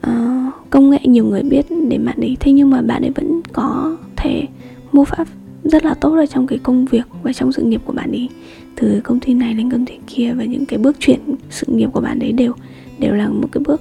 à, 0.00 0.52
công 0.70 0.90
nghệ 0.90 0.98
nhiều 1.04 1.24
người 1.24 1.42
biết 1.42 1.66
để 1.88 1.98
bạn 1.98 2.20
ấy. 2.20 2.36
Thế 2.40 2.52
nhưng 2.52 2.70
mà 2.70 2.82
bạn 2.82 3.02
ấy 3.02 3.10
vẫn 3.10 3.40
có 3.52 3.96
thể 4.16 4.46
move 4.92 5.10
up 5.20 5.28
rất 5.68 5.84
là 5.84 5.94
tốt 5.94 6.16
ở 6.16 6.26
trong 6.26 6.46
cái 6.46 6.58
công 6.58 6.84
việc 6.84 7.06
và 7.22 7.32
trong 7.32 7.52
sự 7.52 7.62
nghiệp 7.62 7.80
của 7.84 7.92
bạn 7.92 8.12
ấy. 8.12 8.28
Từ 8.76 9.00
công 9.04 9.20
ty 9.20 9.34
này 9.34 9.54
đến 9.54 9.70
công 9.70 9.86
ty 9.86 9.94
kia 10.06 10.32
và 10.36 10.44
những 10.44 10.66
cái 10.66 10.78
bước 10.78 10.96
chuyển 11.00 11.20
sự 11.50 11.66
nghiệp 11.70 11.88
của 11.92 12.00
bạn 12.00 12.18
ấy 12.18 12.32
đều 12.32 12.52
đều 12.98 13.14
là 13.14 13.28
một 13.28 13.48
cái 13.52 13.62
bước 13.66 13.80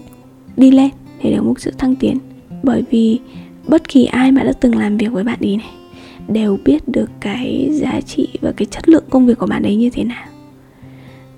đi 0.58 0.72
lên 0.72 0.90
để 1.24 1.32
được 1.36 1.44
một 1.44 1.60
sự 1.60 1.72
thăng 1.78 1.96
tiến. 1.96 2.18
Bởi 2.64 2.84
vì 2.92 3.20
bất 3.68 3.88
kỳ 3.88 4.06
ai 4.06 4.32
mà 4.32 4.44
đã 4.44 4.54
từng 4.60 4.78
làm 4.78 4.98
việc 4.98 5.12
với 5.12 5.24
bạn 5.24 5.40
ấy 5.42 5.58
này 5.58 5.72
đều 6.28 6.58
biết 6.66 6.88
được 6.88 7.10
cái 7.20 7.70
giá 7.72 8.02
trị 8.02 8.28
và 8.42 8.52
cái 8.52 8.66
chất 8.66 8.90
lượng 8.90 9.04
công 9.10 9.26
việc 9.26 9.38
của 9.38 9.48
bạn 9.48 9.64
ấy 9.64 9.76
như 9.76 9.90
thế 9.90 10.04
nào. 10.04 10.26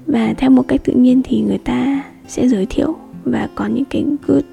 Và 0.05 0.33
theo 0.37 0.49
một 0.49 0.67
cách 0.67 0.81
tự 0.83 0.93
nhiên 0.93 1.21
thì 1.23 1.41
người 1.41 1.57
ta 1.57 2.03
sẽ 2.27 2.47
giới 2.47 2.65
thiệu 2.65 2.95
và 3.23 3.49
có 3.55 3.65
những 3.67 3.85
cái 3.85 4.05
good 4.27 4.43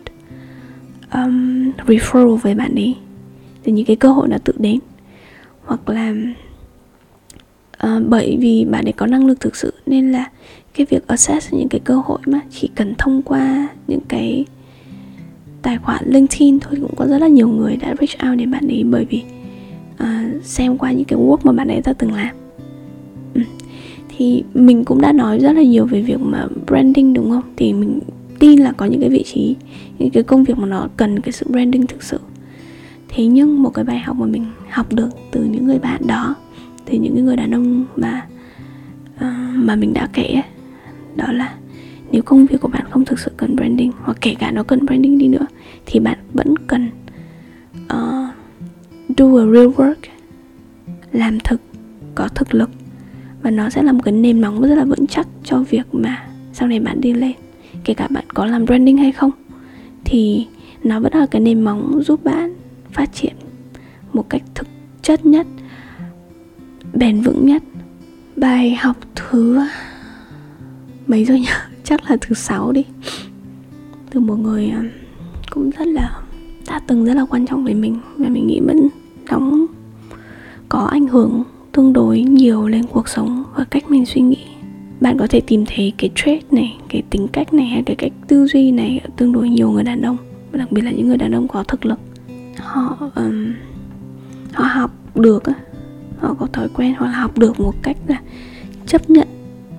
um, 1.13 1.71
referral 1.87 2.37
với 2.37 2.55
bạn 2.55 2.75
ấy. 2.75 2.95
Thì 3.65 3.73
những 3.73 3.87
cái 3.87 3.97
cơ 3.97 4.13
hội 4.13 4.29
nó 4.29 4.39
tự 4.39 4.53
đến 4.59 4.79
hoặc 5.65 5.89
là 5.89 6.15
uh, 7.87 8.03
bởi 8.09 8.37
vì 8.41 8.65
bạn 8.65 8.85
ấy 8.85 8.93
có 8.93 9.07
năng 9.07 9.27
lực 9.27 9.41
thực 9.41 9.57
sự 9.57 9.75
nên 9.87 10.13
là 10.13 10.31
cái 10.75 10.87
việc 10.91 11.07
assess 11.07 11.53
những 11.55 11.69
cái 11.69 11.81
cơ 11.85 12.03
hội 12.05 12.19
mà 12.27 12.41
chỉ 12.51 12.71
cần 12.75 12.95
thông 12.99 13.23
qua 13.23 13.69
những 13.87 14.01
cái 14.09 14.45
tài 15.63 15.79
khoản 15.79 16.05
LinkedIn 16.07 16.61
thôi 16.61 16.79
cũng 16.81 16.95
có 16.97 17.07
rất 17.07 17.19
là 17.19 17.29
nhiều 17.29 17.49
người 17.49 17.77
đã 17.77 17.95
reach 18.01 18.31
out 18.31 18.39
đến 18.39 18.51
bạn 18.51 18.69
ấy 18.69 18.85
bởi 18.85 19.05
vì 19.05 19.23
uh, 19.95 20.45
xem 20.45 20.79
qua 20.79 20.93
những 20.93 21.05
cái 21.05 21.19
work 21.19 21.39
mà 21.43 21.53
bạn 21.53 21.69
ấy 21.69 21.81
đã 21.85 21.93
từng 21.93 22.13
làm. 22.13 22.37
Ừ. 23.35 23.41
thì 24.17 24.45
mình 24.55 24.85
cũng 24.85 25.01
đã 25.01 25.13
nói 25.13 25.39
rất 25.39 25.53
là 25.53 25.63
nhiều 25.63 25.87
về 25.87 26.03
việc 26.03 26.21
mà 26.21 26.47
branding 26.67 27.15
đúng 27.15 27.31
không? 27.31 27.43
Thì 27.57 27.73
mình 27.73 28.01
tin 28.39 28.61
là 28.61 28.73
có 28.73 28.87
những 28.87 29.01
cái 29.01 29.11
vị 29.11 29.23
trí 29.23 29.57
những 29.99 30.11
cái 30.11 30.23
công 30.23 30.45
việc 30.45 30.59
mà 30.59 30.67
nó 30.67 30.89
cần 30.97 31.21
cái 31.21 31.33
sự 31.33 31.47
branding 31.49 31.87
thực 31.87 32.03
sự 32.03 32.21
thế 33.15 33.27
nhưng 33.27 33.63
một 33.63 33.71
cái 33.71 33.85
bài 33.85 33.99
học 33.99 34.17
mà 34.17 34.27
mình 34.27 34.45
học 34.71 34.93
được 34.93 35.09
từ 35.31 35.45
những 35.45 35.67
người 35.67 35.79
bạn 35.79 36.07
đó 36.07 36.35
từ 36.85 36.99
những 36.99 37.25
người 37.25 37.37
đàn 37.37 37.55
ông 37.55 37.85
mà 37.97 38.27
uh, 39.17 39.57
mà 39.57 39.77
mình 39.77 39.93
đã 39.93 40.09
kể 40.13 40.43
đó 41.17 41.33
là 41.33 41.55
nếu 42.11 42.23
công 42.23 42.47
việc 42.47 42.61
của 42.61 42.69
bạn 42.69 42.85
không 42.91 43.05
thực 43.05 43.19
sự 43.19 43.31
cần 43.37 43.57
branding 43.57 43.93
hoặc 44.03 44.19
kể 44.21 44.35
cả 44.39 44.51
nó 44.51 44.63
cần 44.63 44.87
branding 44.87 45.19
đi 45.19 45.29
nữa 45.29 45.47
thì 45.87 46.01
bạn 46.01 46.19
vẫn 46.33 46.55
cần 46.67 46.91
uh, 47.85 48.35
do 49.17 49.27
a 49.27 49.45
real 49.53 49.67
work 49.67 49.95
làm 51.13 51.41
thực 51.41 51.61
có 52.15 52.29
thực 52.29 52.55
lực. 52.55 52.71
Và 53.43 53.51
nó 53.51 53.71
sẽ 53.71 53.83
là 53.83 53.93
một 53.93 54.01
cái 54.05 54.13
nền 54.13 54.41
móng 54.41 54.61
rất 54.61 54.75
là 54.75 54.85
vững 54.85 55.07
chắc 55.07 55.29
cho 55.45 55.59
việc 55.59 55.87
mà 55.93 56.27
sau 56.53 56.69
này 56.69 56.81
bạn 56.81 57.01
đi 57.01 57.13
lên 57.13 57.33
kể 57.85 57.95
cả 57.95 58.09
bạn 58.11 58.25
có 58.35 58.47
làm 58.47 58.65
branding 58.65 58.97
hay 58.97 59.13
không 59.13 59.31
thì 60.05 60.47
nó 60.85 61.01
vẫn 61.01 61.15
là 61.15 61.27
cái 61.27 61.41
nền 61.41 61.61
móng 61.61 62.03
giúp 62.03 62.25
bạn 62.25 62.55
phát 62.95 63.13
triển 63.13 63.33
một 64.13 64.31
cách 64.31 64.43
thực 64.55 64.67
chất 65.03 65.27
nhất, 65.27 65.47
bền 66.93 67.21
vững 67.21 67.47
nhất. 67.47 67.63
Bài 68.37 68.75
học 68.75 68.97
thứ 69.15 69.61
mấy 71.07 71.25
rồi 71.25 71.41
nhỉ? 71.41 71.47
Chắc 71.85 72.11
là 72.11 72.17
thứ 72.21 72.35
sáu 72.35 72.73
đi. 72.73 72.85
Từ 74.11 74.21
một 74.21 74.37
người 74.37 74.67
à, 74.67 74.83
cũng 75.51 75.71
rất 75.71 75.87
là, 75.89 76.21
đã 76.67 76.81
từng 76.87 77.05
rất 77.05 77.15
là 77.15 77.25
quan 77.25 77.47
trọng 77.47 77.65
với 77.65 77.75
mình. 77.75 78.01
Và 78.17 78.29
mình 78.29 78.47
nghĩ 78.47 78.61
vẫn 78.61 78.89
đóng, 79.31 79.67
có 80.69 80.81
ảnh 80.81 81.07
hưởng 81.07 81.43
tương 81.73 81.93
đối 81.93 82.21
nhiều 82.21 82.69
lên 82.69 82.87
cuộc 82.87 83.09
sống 83.09 83.45
và 83.57 83.65
cách 83.65 83.91
mình 83.91 84.07
suy 84.07 84.21
nghĩ. 84.21 84.45
Bạn 85.01 85.19
có 85.19 85.27
thể 85.27 85.41
tìm 85.41 85.65
thấy 85.67 85.93
cái 85.99 86.11
trait 86.15 86.53
này, 86.53 86.77
cái 86.89 87.03
tính 87.11 87.29
cách 87.33 87.55
này, 87.55 87.67
hay 87.67 87.83
cái 87.83 87.97
cách 87.97 88.13
tư 88.29 88.47
duy 88.47 88.73
này 88.73 89.01
ở 89.05 89.11
tương 89.17 89.33
đối 89.33 89.49
nhiều 89.49 89.71
người 89.71 89.83
đàn 89.85 90.03
ông, 90.03 90.17
và 90.53 90.59
đặc 90.59 90.73
biệt 90.73 90.83
là 90.83 90.91
những 90.91 91.09
người 91.09 91.17
đàn 91.17 91.35
ông 91.35 91.49
có 91.49 91.63
thực 91.63 91.87
lực 91.87 91.99
họ 92.57 93.11
um, 93.15 93.55
họ 94.53 94.65
học 94.65 94.91
được 95.15 95.43
họ 96.19 96.35
có 96.35 96.47
thói 96.53 96.69
quen 96.75 96.95
hoặc 96.99 97.07
là 97.07 97.19
học 97.19 97.39
được 97.39 97.61
một 97.61 97.75
cách 97.83 97.97
là 98.07 98.21
chấp 98.87 99.11
nhận 99.11 99.29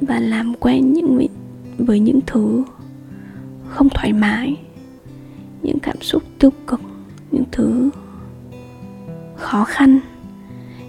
và 0.02 0.20
làm 0.20 0.54
quen 0.54 0.94
những 0.94 1.28
với 1.78 2.00
những 2.00 2.20
thứ 2.26 2.64
không 3.70 3.90
thoải 3.90 4.14
mái 4.14 4.56
những 5.62 5.80
cảm 5.80 6.02
xúc 6.02 6.24
tiêu 6.40 6.52
cực 6.68 6.82
những 7.32 7.44
thứ 7.52 7.90
khó 9.36 9.64
khăn 9.64 10.00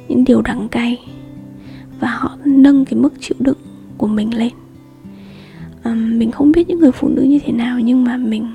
những 0.09 0.25
điều 0.25 0.42
đắng 0.42 0.68
cay 0.68 0.99
và 2.01 2.09
họ 2.09 2.38
nâng 2.44 2.85
cái 2.85 2.94
mức 2.94 3.12
chịu 3.20 3.37
đựng 3.40 3.59
của 3.99 4.07
mình 4.07 4.38
lên. 4.38 4.53
À, 5.83 5.94
mình 5.94 6.31
không 6.31 6.53
biết 6.53 6.68
những 6.68 6.79
người 6.79 6.92
phụ 6.92 7.09
nữ 7.09 7.22
như 7.22 7.38
thế 7.44 7.53
nào 7.53 7.81
nhưng 7.81 8.05
mà 8.05 8.16
mình 8.16 8.46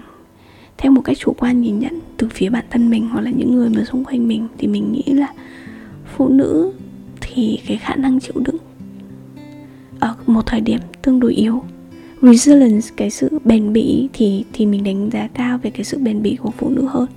theo 0.81 0.91
một 0.91 1.01
cách 1.01 1.17
chủ 1.19 1.33
quan 1.37 1.61
nhìn 1.61 1.79
nhận 1.79 1.99
từ 2.17 2.29
phía 2.29 2.49
bản 2.49 2.65
thân 2.69 2.89
mình 2.89 3.09
hoặc 3.09 3.21
là 3.21 3.31
những 3.31 3.55
người 3.55 3.69
mà 3.69 3.83
xung 3.83 4.05
quanh 4.05 4.27
mình 4.27 4.47
thì 4.57 4.67
mình 4.67 4.91
nghĩ 4.91 5.13
là 5.13 5.27
phụ 6.15 6.29
nữ 6.29 6.71
thì 7.21 7.59
cái 7.67 7.77
khả 7.77 7.95
năng 7.95 8.19
chịu 8.19 8.33
đựng 8.35 8.57
ở 9.99 10.15
một 10.27 10.41
thời 10.45 10.61
điểm 10.61 10.79
tương 11.01 11.19
đối 11.19 11.33
yếu. 11.33 11.63
Resilience 12.21 12.87
cái 12.97 13.09
sự 13.09 13.39
bền 13.45 13.73
bỉ 13.73 14.09
thì 14.13 14.45
thì 14.53 14.65
mình 14.65 14.83
đánh 14.83 15.09
giá 15.13 15.27
cao 15.33 15.59
về 15.63 15.69
cái 15.69 15.83
sự 15.83 15.97
bền 15.97 16.21
bỉ 16.21 16.35
của 16.35 16.51
phụ 16.57 16.69
nữ 16.69 16.85
hơn. 16.85 17.07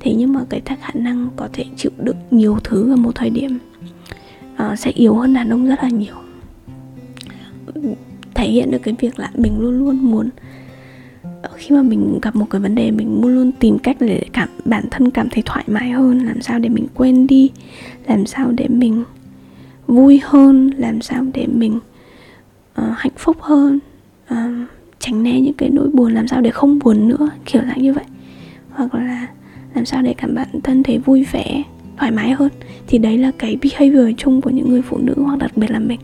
Thế 0.00 0.14
nhưng 0.14 0.32
mà 0.32 0.40
cái 0.48 0.60
khả 0.64 0.90
năng 0.94 1.28
có 1.36 1.48
thể 1.52 1.64
chịu 1.76 1.92
đựng 1.98 2.16
nhiều 2.30 2.58
thứ 2.64 2.92
ở 2.92 2.96
một 2.96 3.14
thời 3.14 3.30
điểm 3.30 3.58
uh, 4.54 4.78
sẽ 4.78 4.90
yếu 4.90 5.14
hơn 5.14 5.34
đàn 5.34 5.48
ông 5.48 5.66
rất 5.66 5.82
là 5.82 5.88
nhiều. 5.88 6.14
Thể 8.34 8.48
hiện 8.48 8.70
được 8.70 8.82
cái 8.82 8.94
việc 8.98 9.18
là 9.18 9.30
mình 9.34 9.60
luôn 9.60 9.78
luôn 9.78 9.96
muốn 9.96 10.28
Ờ, 11.42 11.50
khi 11.56 11.74
mà 11.74 11.82
mình 11.82 12.18
gặp 12.22 12.36
một 12.36 12.46
cái 12.50 12.60
vấn 12.60 12.74
đề 12.74 12.90
mình 12.90 13.20
luôn 13.22 13.34
luôn 13.34 13.52
tìm 13.52 13.78
cách 13.78 13.96
để 14.00 14.22
cảm 14.32 14.48
bản 14.64 14.84
thân 14.90 15.10
cảm 15.10 15.28
thấy 15.28 15.42
thoải 15.46 15.64
mái 15.66 15.90
hơn 15.90 16.18
làm 16.18 16.40
sao 16.40 16.58
để 16.58 16.68
mình 16.68 16.86
quên 16.94 17.26
đi 17.26 17.50
làm 18.06 18.26
sao 18.26 18.52
để 18.52 18.68
mình 18.68 19.04
vui 19.86 20.20
hơn 20.24 20.70
làm 20.76 21.00
sao 21.00 21.24
để 21.34 21.46
mình 21.46 21.76
uh, 22.80 22.84
hạnh 22.96 23.12
phúc 23.16 23.36
hơn 23.40 23.78
uh, 24.34 24.68
tránh 24.98 25.22
né 25.22 25.40
những 25.40 25.54
cái 25.54 25.70
nỗi 25.70 25.88
buồn 25.88 26.14
làm 26.14 26.28
sao 26.28 26.40
để 26.40 26.50
không 26.50 26.78
buồn 26.78 27.08
nữa 27.08 27.28
kiểu 27.46 27.62
dạng 27.66 27.82
như 27.82 27.92
vậy. 27.92 28.04
Hoặc 28.70 28.94
là 28.94 29.26
làm 29.74 29.84
sao 29.84 30.02
để 30.02 30.14
cảm 30.16 30.34
bản 30.34 30.48
thân 30.62 30.82
thấy 30.82 30.98
vui 30.98 31.26
vẻ 31.32 31.62
thoải 31.96 32.10
mái 32.10 32.30
hơn. 32.32 32.50
Thì 32.86 32.98
đấy 32.98 33.18
là 33.18 33.30
cái 33.38 33.56
behavior 33.62 34.14
chung 34.16 34.40
của 34.40 34.50
những 34.50 34.68
người 34.68 34.82
phụ 34.82 34.98
nữ 34.98 35.14
hoặc 35.16 35.38
đặc 35.38 35.56
biệt 35.56 35.70
là 35.70 35.78
mình. 35.78 36.00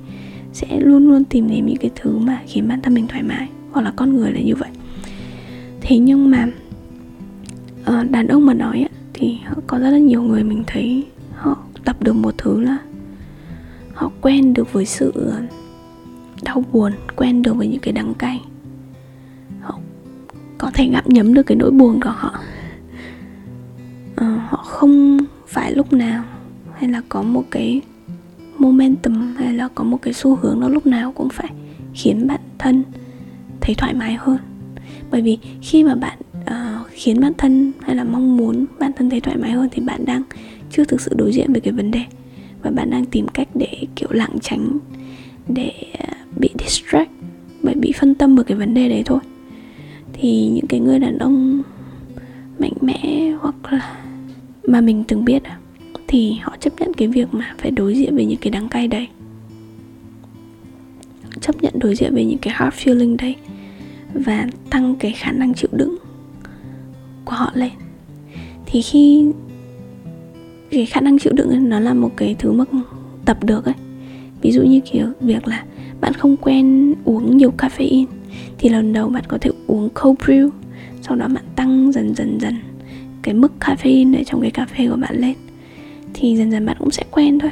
Sẽ 0.52 0.80
luôn 0.80 1.08
luôn 1.08 1.24
tìm 1.24 1.48
đến 1.48 1.66
những 1.66 1.76
cái 1.76 1.90
thứ 1.94 2.18
mà 2.18 2.40
khiến 2.46 2.68
bản 2.68 2.80
thân 2.82 2.94
mình 2.94 3.06
thoải 3.06 3.22
mái 3.22 3.48
hoặc 3.70 3.82
là 3.82 3.92
con 3.96 4.16
người 4.16 4.32
là 4.32 4.40
như 4.40 4.54
vậy 4.54 4.68
thế 5.86 5.98
nhưng 5.98 6.30
mà 6.30 6.46
uh, 7.80 8.10
đàn 8.10 8.28
ông 8.28 8.46
mà 8.46 8.54
nói 8.54 8.88
thì 9.12 9.38
có 9.66 9.78
rất 9.78 9.90
là 9.90 9.98
nhiều 9.98 10.22
người 10.22 10.44
mình 10.44 10.64
thấy 10.66 11.06
họ 11.34 11.58
tập 11.84 12.02
được 12.02 12.12
một 12.12 12.34
thứ 12.38 12.60
là 12.60 12.78
họ 13.94 14.10
quen 14.20 14.54
được 14.54 14.72
với 14.72 14.86
sự 14.86 15.12
ờ, 15.14 15.42
đau 16.42 16.64
buồn 16.72 16.92
quen 17.16 17.42
được 17.42 17.56
với 17.56 17.68
những 17.68 17.80
cái 17.80 17.92
đắng 17.92 18.14
cay. 18.14 18.40
Họ 19.60 19.78
có 20.58 20.70
thể 20.74 20.88
gặm 20.88 21.04
nhấm 21.06 21.34
được 21.34 21.42
cái 21.42 21.56
nỗi 21.56 21.70
buồn 21.70 22.00
của 22.00 22.10
họ. 22.10 22.40
Uh, 24.12 24.40
họ 24.48 24.56
không 24.56 25.18
phải 25.46 25.74
lúc 25.74 25.92
nào 25.92 26.24
hay 26.74 26.90
là 26.90 27.02
có 27.08 27.22
một 27.22 27.44
cái 27.50 27.80
momentum 28.58 29.34
hay 29.36 29.54
là 29.54 29.68
có 29.74 29.84
một 29.84 30.02
cái 30.02 30.14
xu 30.14 30.36
hướng 30.36 30.60
nó 30.60 30.68
lúc 30.68 30.86
nào 30.86 31.12
cũng 31.12 31.28
phải 31.28 31.50
khiến 31.94 32.26
bản 32.26 32.40
thân 32.58 32.82
thấy 33.60 33.74
thoải 33.74 33.94
mái 33.94 34.14
hơn 34.14 34.38
bởi 35.14 35.22
vì 35.22 35.38
khi 35.62 35.85
mà 35.85 35.94
bạn 35.94 36.18
uh, 36.40 36.87
khiến 36.90 37.20
bản 37.20 37.33
thân 37.38 37.72
hay 37.81 37.96
là 37.96 38.05
mong 38.05 38.37
muốn 38.37 38.66
bản 38.79 38.92
thân 38.96 39.11
thấy 39.11 39.20
thoải 39.20 39.37
mái 39.37 39.50
hơn 39.50 39.68
thì 39.72 39.83
bạn 39.83 40.05
đang 40.05 40.22
chưa 40.70 40.85
thực 40.85 41.00
sự 41.00 41.14
đối 41.16 41.33
diện 41.33 41.53
với 41.53 41.61
cái 41.61 41.72
vấn 41.72 41.90
đề. 41.90 42.00
Và 42.62 42.70
bạn 42.70 42.90
đang 42.90 43.05
tìm 43.05 43.29
cách 43.29 43.48
để 43.55 43.87
kiểu 43.96 44.09
lảng 44.12 44.38
tránh 44.42 44.79
để 45.48 45.72
uh, 45.92 46.38
bị 46.38 46.48
distract 46.59 47.11
bởi 47.62 47.74
bị 47.74 47.92
phân 47.92 48.14
tâm 48.14 48.37
vào 48.37 48.44
cái 48.44 48.59
vấn 48.59 48.74
đề 48.74 48.88
đấy 48.88 49.03
thôi. 49.07 49.18
Thì 50.12 50.48
những 50.48 50.66
cái 50.66 50.81
người 50.81 50.98
đàn 50.98 51.18
ông 51.18 51.62
mạnh 52.59 52.77
mẽ 52.81 53.33
hoặc 53.40 53.55
là 53.70 53.96
mà 54.66 54.81
mình 54.81 55.05
từng 55.09 55.24
biết 55.24 55.42
thì 56.09 56.33
họ 56.42 56.57
chấp 56.61 56.72
nhận 56.81 56.94
cái 56.94 57.09
việc 57.09 57.35
mà 57.35 57.55
phải 57.59 57.70
đối 57.70 57.94
diện 57.94 58.16
với 58.16 58.24
những 58.24 58.40
cái 58.40 58.50
đắng 58.50 58.68
cay 58.68 58.88
đấy. 58.88 59.09
Chấp 61.40 61.62
nhận 61.62 61.72
đối 61.79 61.94
diện 61.94 62.14
với 62.14 62.24
những 62.24 62.38
cái 62.38 62.55
hard 62.57 62.77
feeling 62.77 63.16
đấy 63.16 63.37
và 64.14 64.46
tăng 64.70 64.94
cái 64.98 65.12
khả 65.12 65.33
năng 65.33 65.55
chịu 65.55 65.70
đựng 65.72 65.96
của 67.24 67.33
họ 67.33 67.50
lên. 67.55 67.70
Thì 68.66 68.83
khi 68.83 69.27
cái 70.70 70.87
khả 70.87 71.00
năng 71.00 71.18
chịu 71.18 71.33
đựng 71.33 71.48
ấy, 71.48 71.61
nó 71.61 71.81
là 71.81 71.94
một 71.94 72.11
cái 72.16 72.37
thứ 72.38 72.53
mà 72.53 72.64
tập 73.24 73.44
được 73.44 73.64
ấy. 73.64 73.74
Ví 74.42 74.53
dụ 74.53 74.62
như 74.62 74.81
kiểu 74.81 75.07
việc 75.20 75.48
là 75.48 75.64
bạn 76.00 76.12
không 76.12 76.37
quen 76.37 76.94
uống 77.05 77.37
nhiều 77.37 77.53
caffeine 77.59 78.07
thì 78.59 78.68
lần 78.68 78.92
đầu 78.92 79.09
bạn 79.09 79.24
có 79.29 79.38
thể 79.40 79.50
uống 79.66 79.88
cold 79.94 80.18
brew 80.18 80.50
sau 81.03 81.16
đó 81.16 81.29
bạn 81.29 81.44
tăng 81.57 81.92
dần 81.92 82.14
dần 82.14 82.38
dần 82.40 82.55
cái 83.22 83.35
mức 83.35 83.53
caffeine 83.61 84.16
ở 84.16 84.22
trong 84.27 84.40
cái 84.40 84.50
cà 84.50 84.66
phê 84.66 84.88
của 84.90 84.96
bạn 84.96 85.16
lên 85.16 85.35
thì 86.14 86.37
dần 86.37 86.50
dần 86.50 86.66
bạn 86.66 86.77
cũng 86.79 86.90
sẽ 86.90 87.05
quen 87.11 87.38
thôi. 87.38 87.50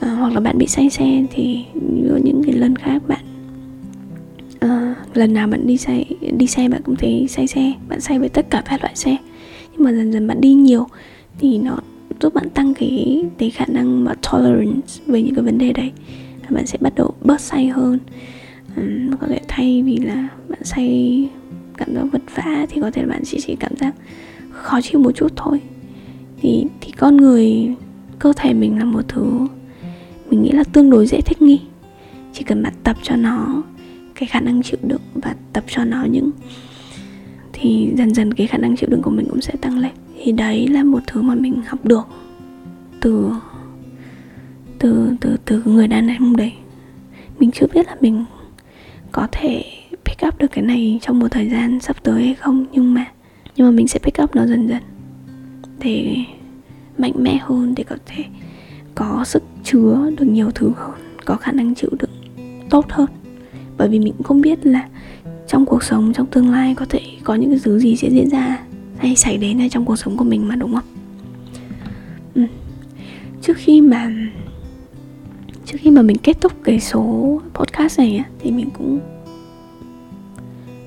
À, 0.00 0.14
hoặc 0.14 0.32
là 0.34 0.40
bạn 0.40 0.58
bị 0.58 0.66
say 0.66 0.90
xe 0.90 1.24
thì 1.30 1.64
những 2.24 2.42
cái 2.46 2.54
lần 2.54 2.76
khác 2.76 3.02
bạn 3.08 3.24
lần 5.16 5.34
nào 5.34 5.46
bạn 5.46 5.66
đi 5.66 5.76
xe 5.76 6.04
đi 6.36 6.46
xe 6.46 6.68
bạn 6.68 6.82
cũng 6.84 6.96
thấy 6.96 7.26
say 7.28 7.46
xe 7.46 7.72
bạn 7.88 8.00
say 8.00 8.18
với 8.18 8.28
tất 8.28 8.50
cả 8.50 8.62
các 8.64 8.82
loại 8.82 8.96
xe. 8.96 9.16
Nhưng 9.72 9.84
mà 9.84 9.92
dần 9.92 10.12
dần 10.12 10.26
bạn 10.26 10.40
đi 10.40 10.54
nhiều 10.54 10.86
thì 11.38 11.58
nó 11.58 11.78
giúp 12.20 12.34
bạn 12.34 12.50
tăng 12.50 12.74
cái 12.74 13.24
cái 13.38 13.50
khả 13.50 13.64
năng 13.68 14.04
mà 14.04 14.14
tolerance 14.32 15.02
về 15.06 15.22
những 15.22 15.34
cái 15.34 15.44
vấn 15.44 15.58
đề 15.58 15.72
đấy. 15.72 15.92
Bạn 16.50 16.66
sẽ 16.66 16.78
bắt 16.80 16.92
đầu 16.96 17.14
bớt 17.20 17.40
say 17.40 17.68
hơn. 17.68 17.98
Um, 18.76 19.16
có 19.20 19.26
thể 19.26 19.40
thay 19.48 19.82
vì 19.82 19.96
là 19.96 20.28
bạn 20.48 20.64
say 20.64 21.28
cảm 21.76 21.94
giác 21.94 22.04
vật 22.12 22.22
vã 22.34 22.66
thì 22.70 22.80
có 22.80 22.90
thể 22.90 23.04
bạn 23.06 23.22
chỉ 23.24 23.38
chỉ 23.46 23.56
cảm 23.56 23.72
giác 23.76 23.94
khó 24.50 24.80
chịu 24.80 25.00
một 25.00 25.12
chút 25.12 25.32
thôi. 25.36 25.60
Thì 26.40 26.64
thì 26.80 26.92
con 26.92 27.16
người 27.16 27.74
cơ 28.18 28.32
thể 28.36 28.54
mình 28.54 28.78
là 28.78 28.84
một 28.84 29.08
thứ 29.08 29.46
mình 30.30 30.42
nghĩ 30.42 30.50
là 30.50 30.64
tương 30.64 30.90
đối 30.90 31.06
dễ 31.06 31.20
thích 31.20 31.42
nghi. 31.42 31.60
Chỉ 32.32 32.44
cần 32.44 32.62
bạn 32.62 32.72
tập 32.84 32.96
cho 33.02 33.16
nó 33.16 33.62
cái 34.22 34.26
khả 34.26 34.40
năng 34.40 34.62
chịu 34.62 34.78
đựng 34.82 35.00
và 35.14 35.34
tập 35.52 35.64
cho 35.66 35.84
nó 35.84 36.04
những 36.04 36.30
thì 37.52 37.92
dần 37.96 38.14
dần 38.14 38.34
cái 38.34 38.46
khả 38.46 38.58
năng 38.58 38.76
chịu 38.76 38.88
đựng 38.90 39.02
của 39.02 39.10
mình 39.10 39.26
cũng 39.30 39.40
sẽ 39.40 39.54
tăng 39.60 39.78
lên. 39.78 39.90
Thì 40.22 40.32
đấy 40.32 40.68
là 40.68 40.84
một 40.84 41.02
thứ 41.06 41.22
mà 41.22 41.34
mình 41.34 41.62
học 41.66 41.84
được 41.84 42.06
từ 43.00 43.30
từ 44.78 45.16
từ 45.20 45.36
từ 45.44 45.62
người 45.64 45.88
đàn 45.88 46.16
ông 46.16 46.36
đấy. 46.36 46.52
Mình 47.38 47.50
chưa 47.50 47.66
biết 47.74 47.86
là 47.86 47.96
mình 48.00 48.24
có 49.12 49.28
thể 49.32 49.64
pick 50.04 50.26
up 50.26 50.38
được 50.38 50.50
cái 50.52 50.64
này 50.64 50.98
trong 51.02 51.18
một 51.18 51.28
thời 51.30 51.48
gian 51.48 51.80
sắp 51.80 51.96
tới 52.02 52.22
hay 52.24 52.34
không, 52.34 52.66
nhưng 52.72 52.94
mà 52.94 53.06
nhưng 53.56 53.66
mà 53.66 53.70
mình 53.70 53.88
sẽ 53.88 53.98
pick 54.02 54.22
up 54.22 54.34
nó 54.34 54.46
dần 54.46 54.68
dần 54.68 54.82
để 55.78 56.16
mạnh 56.98 57.12
mẽ 57.16 57.38
hơn, 57.42 57.74
để 57.76 57.84
có 57.84 57.96
thể 58.06 58.24
có 58.94 59.24
sức 59.24 59.42
chứa 59.64 60.10
được 60.18 60.26
nhiều 60.26 60.50
thứ 60.54 60.72
hơn, 60.76 60.92
có 61.24 61.36
khả 61.36 61.52
năng 61.52 61.74
chịu 61.74 61.90
đựng 61.98 62.10
tốt 62.70 62.86
hơn 62.88 63.08
bởi 63.82 63.88
vì 63.88 63.98
mình 63.98 64.12
cũng 64.12 64.26
không 64.26 64.40
biết 64.40 64.66
là 64.66 64.88
trong 65.46 65.66
cuộc 65.66 65.82
sống, 65.82 66.12
trong 66.12 66.26
tương 66.26 66.50
lai 66.50 66.74
có 66.74 66.86
thể 66.88 67.00
có 67.24 67.34
những 67.34 67.50
cái 67.50 67.58
thứ 67.64 67.78
gì 67.78 67.96
sẽ 67.96 68.08
diễn 68.10 68.28
ra 68.30 68.64
hay 68.98 69.16
xảy 69.16 69.38
đến 69.38 69.62
ở 69.62 69.68
trong 69.70 69.84
cuộc 69.84 69.96
sống 69.96 70.16
của 70.16 70.24
mình 70.24 70.48
mà, 70.48 70.56
đúng 70.56 70.74
không? 70.74 70.84
Ừ. 72.34 72.42
trước 73.42 73.56
khi 73.56 73.80
mà, 73.80 74.12
trước 75.66 75.78
khi 75.80 75.90
mà 75.90 76.02
mình 76.02 76.16
kết 76.22 76.40
thúc 76.40 76.52
cái 76.64 76.80
số 76.80 77.40
podcast 77.54 77.98
này 77.98 78.24
thì 78.40 78.50
mình 78.50 78.68
cũng 78.78 79.00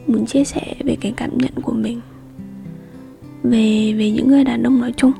muốn 0.07 0.25
chia 0.25 0.43
sẻ 0.43 0.75
về 0.83 0.97
cái 1.01 1.13
cảm 1.17 1.37
nhận 1.37 1.53
của 1.61 1.73
mình 1.73 2.01
về 3.43 3.93
về 3.97 4.11
những 4.11 4.27
người 4.27 4.43
đàn 4.43 4.63
ông 4.63 4.81
nói 4.81 4.93
chung. 4.97 5.11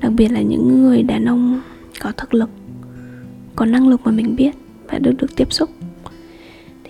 Đặc 0.00 0.12
biệt 0.16 0.32
là 0.32 0.40
những 0.40 0.82
người 0.82 1.02
đàn 1.02 1.24
ông 1.24 1.60
có 2.00 2.12
thực 2.16 2.34
lực, 2.34 2.50
có 3.56 3.66
năng 3.66 3.88
lực 3.88 4.00
mà 4.04 4.12
mình 4.12 4.36
biết 4.36 4.54
và 4.88 4.98
được 4.98 5.12
được 5.18 5.36
tiếp 5.36 5.52
xúc 5.52 5.70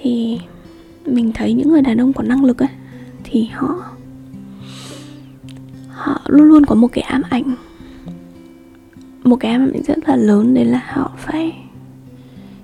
thì 0.02 0.38
mình 1.06 1.32
thấy 1.34 1.52
những 1.52 1.68
người 1.68 1.82
đàn 1.82 2.00
ông 2.00 2.12
có 2.12 2.22
năng 2.22 2.44
lực 2.44 2.58
ấy, 2.58 2.68
thì 3.24 3.48
họ 3.52 3.84
họ 5.88 6.20
luôn 6.26 6.48
luôn 6.48 6.66
có 6.66 6.74
một 6.74 6.88
cái 6.92 7.02
ám 7.02 7.22
ảnh. 7.30 7.54
Một 9.24 9.36
cái 9.36 9.52
ám 9.52 9.70
ảnh 9.74 9.82
rất 9.82 10.08
là 10.08 10.16
lớn 10.16 10.54
đấy 10.54 10.64
là 10.64 10.82
họ 10.92 11.12
phải 11.18 11.52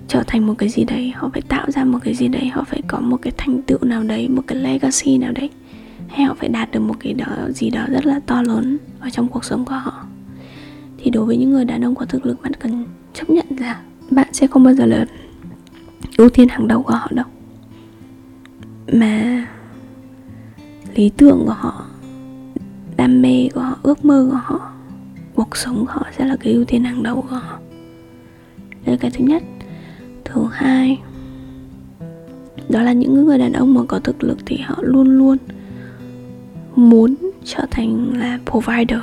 trở 0.07 0.23
thành 0.27 0.47
một 0.47 0.53
cái 0.57 0.69
gì 0.69 0.83
đấy, 0.83 1.11
họ 1.15 1.29
phải 1.33 1.41
tạo 1.41 1.71
ra 1.71 1.83
một 1.83 1.99
cái 2.03 2.13
gì 2.13 2.27
đấy, 2.27 2.47
họ 2.47 2.63
phải 2.63 2.81
có 2.87 2.99
một 2.99 3.17
cái 3.21 3.33
thành 3.37 3.61
tựu 3.61 3.79
nào 3.81 4.03
đấy, 4.03 4.29
một 4.29 4.41
cái 4.47 4.57
legacy 4.57 5.17
nào 5.17 5.31
đấy, 5.31 5.49
hay 6.07 6.25
họ 6.25 6.33
phải 6.33 6.49
đạt 6.49 6.71
được 6.71 6.79
một 6.79 6.95
cái 6.99 7.13
đó, 7.13 7.25
gì 7.49 7.69
đó 7.69 7.85
rất 7.89 8.05
là 8.05 8.19
to 8.25 8.41
lớn 8.41 8.77
ở 8.99 9.09
trong 9.09 9.27
cuộc 9.27 9.45
sống 9.45 9.65
của 9.65 9.75
họ. 9.75 10.05
Thì 10.97 11.11
đối 11.11 11.25
với 11.25 11.37
những 11.37 11.51
người 11.51 11.65
đàn 11.65 11.85
ông 11.85 11.95
có 11.95 12.05
thực 12.05 12.25
lực, 12.25 12.41
bạn 12.41 12.53
cần 12.53 12.85
chấp 13.13 13.29
nhận 13.29 13.45
là 13.59 13.81
bạn 14.11 14.27
sẽ 14.31 14.47
không 14.47 14.63
bao 14.63 14.73
giờ 14.73 14.85
là 14.85 15.05
ưu 16.17 16.29
tiên 16.29 16.47
hàng 16.49 16.67
đầu 16.67 16.83
của 16.83 16.93
họ 16.93 17.07
đâu. 17.11 17.25
Mà 18.93 19.47
lý 20.95 21.11
tưởng 21.17 21.43
của 21.45 21.53
họ, 21.53 21.85
đam 22.97 23.21
mê 23.21 23.49
của 23.53 23.61
họ, 23.61 23.77
ước 23.83 24.05
mơ 24.05 24.27
của 24.31 24.37
họ, 24.37 24.71
cuộc 25.35 25.57
sống 25.57 25.79
của 25.79 25.91
họ 25.91 26.05
sẽ 26.17 26.25
là 26.25 26.35
cái 26.39 26.53
ưu 26.53 26.65
tiên 26.65 26.83
hàng 26.83 27.03
đầu 27.03 27.21
của 27.29 27.35
họ. 27.35 27.59
Đây 28.85 28.95
là 28.95 28.97
cái 28.99 29.11
thứ 29.11 29.25
nhất. 29.25 29.43
Thứ 30.25 30.45
hai, 30.51 31.01
đó 32.69 32.81
là 32.81 32.93
những 32.93 33.25
người 33.25 33.37
đàn 33.37 33.53
ông 33.53 33.73
mà 33.73 33.81
có 33.87 33.99
thực 33.99 34.23
lực 34.23 34.37
thì 34.45 34.57
họ 34.57 34.75
luôn 34.81 35.17
luôn 35.17 35.37
muốn 36.75 37.15
trở 37.43 37.65
thành 37.71 38.17
là 38.17 38.39
provider, 38.45 38.99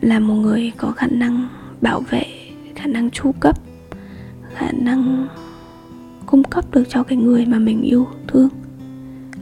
là 0.00 0.20
một 0.20 0.34
người 0.34 0.72
có 0.76 0.90
khả 0.90 1.06
năng 1.06 1.48
bảo 1.80 2.00
vệ, 2.00 2.24
khả 2.74 2.86
năng 2.86 3.10
chu 3.10 3.32
cấp 3.40 3.60
khả 4.58 4.72
năng 4.72 5.28
cung 6.26 6.42
cấp 6.42 6.64
được 6.72 6.84
cho 6.88 7.02
cái 7.02 7.18
người 7.18 7.46
mà 7.46 7.58
mình 7.58 7.82
yêu 7.82 8.06
thương 8.26 8.48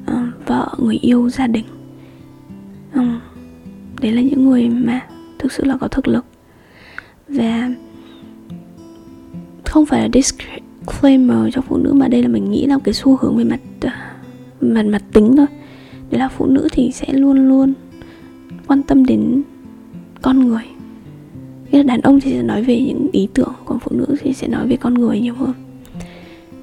à, 0.06 0.32
vợ 0.46 0.74
người 0.78 0.96
yêu 0.96 1.30
gia 1.30 1.46
đình. 1.46 1.64
À, 2.92 3.20
đấy 4.00 4.12
là 4.12 4.22
những 4.22 4.50
người 4.50 4.68
mà 4.68 5.00
thực 5.38 5.52
sự 5.52 5.64
là 5.64 5.76
có 5.76 5.88
thực 5.88 6.08
lực. 6.08 6.24
Và 7.28 7.70
không 9.64 9.86
phải 9.86 10.02
là 10.02 10.08
disclaimer 10.12 11.38
cho 11.52 11.60
phụ 11.60 11.76
nữ 11.76 11.92
mà 11.92 12.08
đây 12.08 12.22
là 12.22 12.28
mình 12.28 12.50
nghĩ 12.50 12.66
là 12.66 12.78
cái 12.84 12.94
xu 12.94 13.16
hướng 13.16 13.36
về 13.36 13.44
mặt 13.44 13.60
ờ, 13.80 13.90
mặt 14.60 14.86
mặt 14.86 15.02
tính 15.12 15.36
thôi. 15.36 15.46
Đấy 16.10 16.18
là 16.18 16.28
phụ 16.28 16.46
nữ 16.46 16.68
thì 16.72 16.90
sẽ 16.92 17.12
luôn 17.12 17.48
luôn 17.48 17.72
quan 18.66 18.82
tâm 18.82 19.06
đến 19.06 19.42
con 20.22 20.48
người. 20.48 20.75
Nghĩa 21.76 21.82
là 21.82 21.88
đàn 21.88 22.00
ông 22.00 22.20
thì 22.20 22.30
sẽ 22.30 22.42
nói 22.42 22.62
về 22.62 22.80
những 22.80 23.08
ý 23.12 23.28
tưởng, 23.34 23.52
còn 23.64 23.78
phụ 23.78 23.90
nữ 23.96 24.06
thì 24.20 24.32
sẽ 24.32 24.48
nói 24.48 24.66
về 24.66 24.76
con 24.76 24.94
người 24.94 25.20
nhiều 25.20 25.34
hơn. 25.34 25.52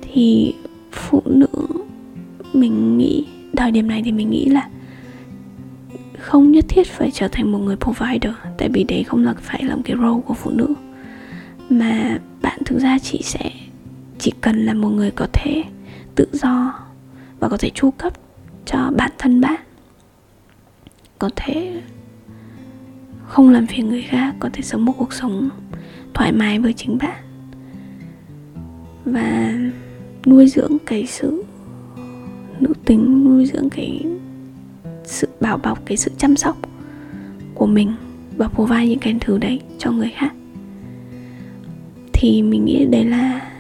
Thì 0.02 0.54
phụ 0.92 1.22
nữ, 1.26 1.48
mình 2.54 2.98
nghĩ, 2.98 3.26
thời 3.58 3.72
điểm 3.72 3.88
này 3.88 4.02
thì 4.06 4.12
mình 4.12 4.30
nghĩ 4.30 4.46
là 4.46 4.70
không 6.20 6.52
nhất 6.52 6.66
thiết 6.68 6.88
phải 6.88 7.12
trở 7.12 7.28
thành 7.28 7.52
một 7.52 7.58
người 7.58 7.76
provider, 7.76 8.34
tại 8.58 8.70
vì 8.70 8.84
đấy 8.84 9.04
không 9.04 9.24
là 9.24 9.34
phải 9.42 9.64
làm 9.64 9.84
cái 9.84 9.98
role 9.98 10.22
của 10.26 10.34
phụ 10.34 10.52
nữ. 10.52 10.74
Mà 11.70 12.20
bạn 12.42 12.60
thực 12.66 12.80
ra 12.80 13.00
chỉ 13.00 13.22
sẽ, 13.24 13.52
chỉ 14.20 14.32
cần 14.42 14.66
là 14.66 14.74
một 14.74 14.90
người 14.90 15.12
có 15.12 15.28
thể 15.34 15.64
tự 16.16 16.28
do 16.32 16.80
và 17.40 17.50
có 17.50 17.58
thể 17.58 17.70
chu 17.70 17.92
cấp 17.92 18.14
cho 18.66 18.92
bản 18.98 19.12
thân 19.18 19.42
bạn. 19.42 19.62
Có 21.20 21.30
thể 21.36 21.82
không 23.34 23.50
làm 23.50 23.68
phiền 23.68 23.90
người 23.90 24.02
khác, 24.02 24.36
có 24.40 24.50
thể 24.54 24.62
sống 24.62 24.86
một 24.86 24.94
cuộc 24.98 25.14
sống 25.14 25.50
thoải 26.14 26.32
mái 26.32 26.60
với 26.60 26.74
chính 26.74 26.98
bạn. 26.98 27.24
Và 29.06 29.54
nuôi 30.26 30.48
dưỡng 30.48 30.78
cái 30.86 31.06
sự 31.06 31.44
nữ 32.60 32.74
tính, 32.86 33.24
nuôi 33.26 33.46
dưỡng 33.46 33.70
cái 33.70 34.06
sự 35.04 35.28
bảo 35.42 35.58
bọc, 35.58 35.86
cái 35.86 35.98
sự 35.98 36.12
chăm 36.18 36.36
sóc 36.36 36.58
của 37.56 37.66
mình 37.66 37.94
và 38.38 38.48
provide 38.48 38.88
những 38.88 39.00
cái 39.00 39.16
thứ 39.22 39.38
đấy 39.38 39.60
cho 39.78 39.92
người 39.92 40.12
khác. 40.16 40.34
Thì 42.14 42.42
mình 42.42 42.66
nghĩ 42.66 42.86
đấy 42.86 43.06
là 43.06 43.52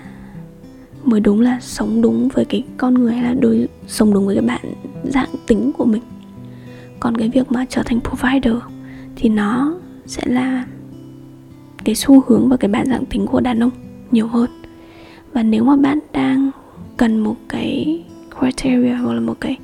mới 1.04 1.20
đúng 1.20 1.42
là 1.42 1.60
sống 1.62 2.02
đúng 2.02 2.30
với 2.30 2.46
cái 2.46 2.64
con 2.78 2.94
người 2.94 3.14
hay 3.14 3.24
là 3.24 3.34
đối 3.40 3.68
sống 3.88 4.14
đúng 4.14 4.26
với 4.26 4.36
cái 4.36 4.46
bạn 4.46 4.74
dạng 5.04 5.30
tính 5.48 5.72
của 5.78 5.86
mình. 5.86 6.04
Còn 7.00 7.18
cái 7.18 7.30
việc 7.30 7.52
mà 7.52 7.66
trở 7.70 7.84
thành 7.84 8.00
provider 8.02 8.56
thì 9.24 9.30
nó 9.30 9.76
sẽ 10.06 10.22
là 10.26 10.66
cái 11.84 11.96
xu 11.96 12.24
hướng 12.28 12.50
và 12.50 12.58
cái 12.58 12.72
bản 12.72 12.86
dạng 12.86 13.06
tính 13.06 13.26
của 13.26 13.40
đàn 13.40 13.64
ông 13.64 13.72
nhiều 14.12 14.28
hơn. 14.28 14.50
Và 15.34 15.44
nếu 15.44 15.64
mà 15.64 15.76
bạn 15.76 16.00
đang 16.14 16.52
cần 16.98 17.20
một 17.20 17.36
cái 17.50 18.04
criteria 18.40 18.94
hoặc 18.94 19.14
là 19.14 19.20
một 19.20 19.40
cái 19.40 19.58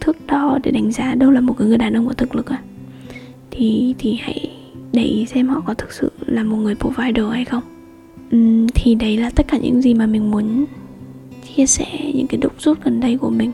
thước 0.00 0.26
đo 0.26 0.58
để 0.62 0.70
đánh 0.70 0.92
giá 0.92 1.14
đâu 1.14 1.30
là 1.30 1.40
một 1.40 1.60
người 1.60 1.78
đàn 1.78 1.96
ông 1.96 2.06
có 2.06 2.12
thực 2.12 2.34
lực 2.34 2.46
à 2.46 2.62
thì 3.50 3.94
thì 3.98 4.18
hãy 4.22 4.50
để 4.92 5.02
ý 5.02 5.26
xem 5.26 5.48
họ 5.48 5.62
có 5.66 5.74
thực 5.74 5.92
sự 5.92 6.12
là 6.26 6.42
một 6.42 6.56
người 6.56 6.74
provider 6.74 7.24
hay 7.32 7.44
không. 7.44 7.62
Uhm, 8.36 8.66
thì 8.74 8.94
đấy 8.94 9.16
là 9.16 9.30
tất 9.30 9.48
cả 9.48 9.58
những 9.58 9.82
gì 9.82 9.94
mà 9.94 10.06
mình 10.06 10.30
muốn 10.30 10.64
chia 11.56 11.66
sẻ 11.66 12.12
những 12.14 12.26
cái 12.26 12.38
đúc 12.40 12.52
rút 12.58 12.84
gần 12.84 13.00
đây 13.00 13.16
của 13.16 13.30
mình. 13.30 13.52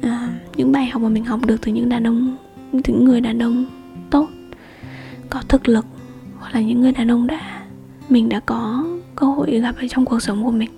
À, 0.00 0.28
những 0.56 0.72
bài 0.72 0.86
học 0.86 1.02
mà 1.02 1.08
mình 1.08 1.24
học 1.24 1.46
được 1.46 1.56
từ 1.62 1.72
những 1.72 1.88
đàn 1.88 2.06
ông 2.06 2.36
những 2.72 3.04
người 3.04 3.20
đàn 3.20 3.42
ông 3.42 3.64
tốt 4.10 4.28
có 5.30 5.42
thực 5.48 5.68
lực 5.68 5.86
hoặc 6.38 6.54
là 6.54 6.60
những 6.60 6.80
người 6.80 6.92
đàn 6.92 7.10
ông 7.10 7.26
đã 7.26 7.64
mình 8.08 8.28
đã 8.28 8.40
có 8.40 8.84
cơ 9.16 9.26
hội 9.26 9.60
gặp 9.60 9.74
ở 9.80 9.86
trong 9.90 10.04
cuộc 10.04 10.20
sống 10.20 10.44
của 10.44 10.50
mình. 10.50 10.70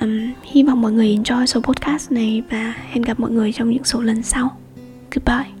Um, 0.00 0.32
hy 0.42 0.62
vọng 0.62 0.80
mọi 0.80 0.92
người 0.92 1.16
enjoy 1.16 1.46
số 1.46 1.60
podcast 1.60 2.12
này 2.12 2.42
và 2.50 2.74
hẹn 2.90 3.02
gặp 3.02 3.20
mọi 3.20 3.30
người 3.30 3.52
trong 3.52 3.70
những 3.70 3.84
số 3.84 4.00
lần 4.00 4.22
sau. 4.22 4.56
Goodbye. 5.14 5.53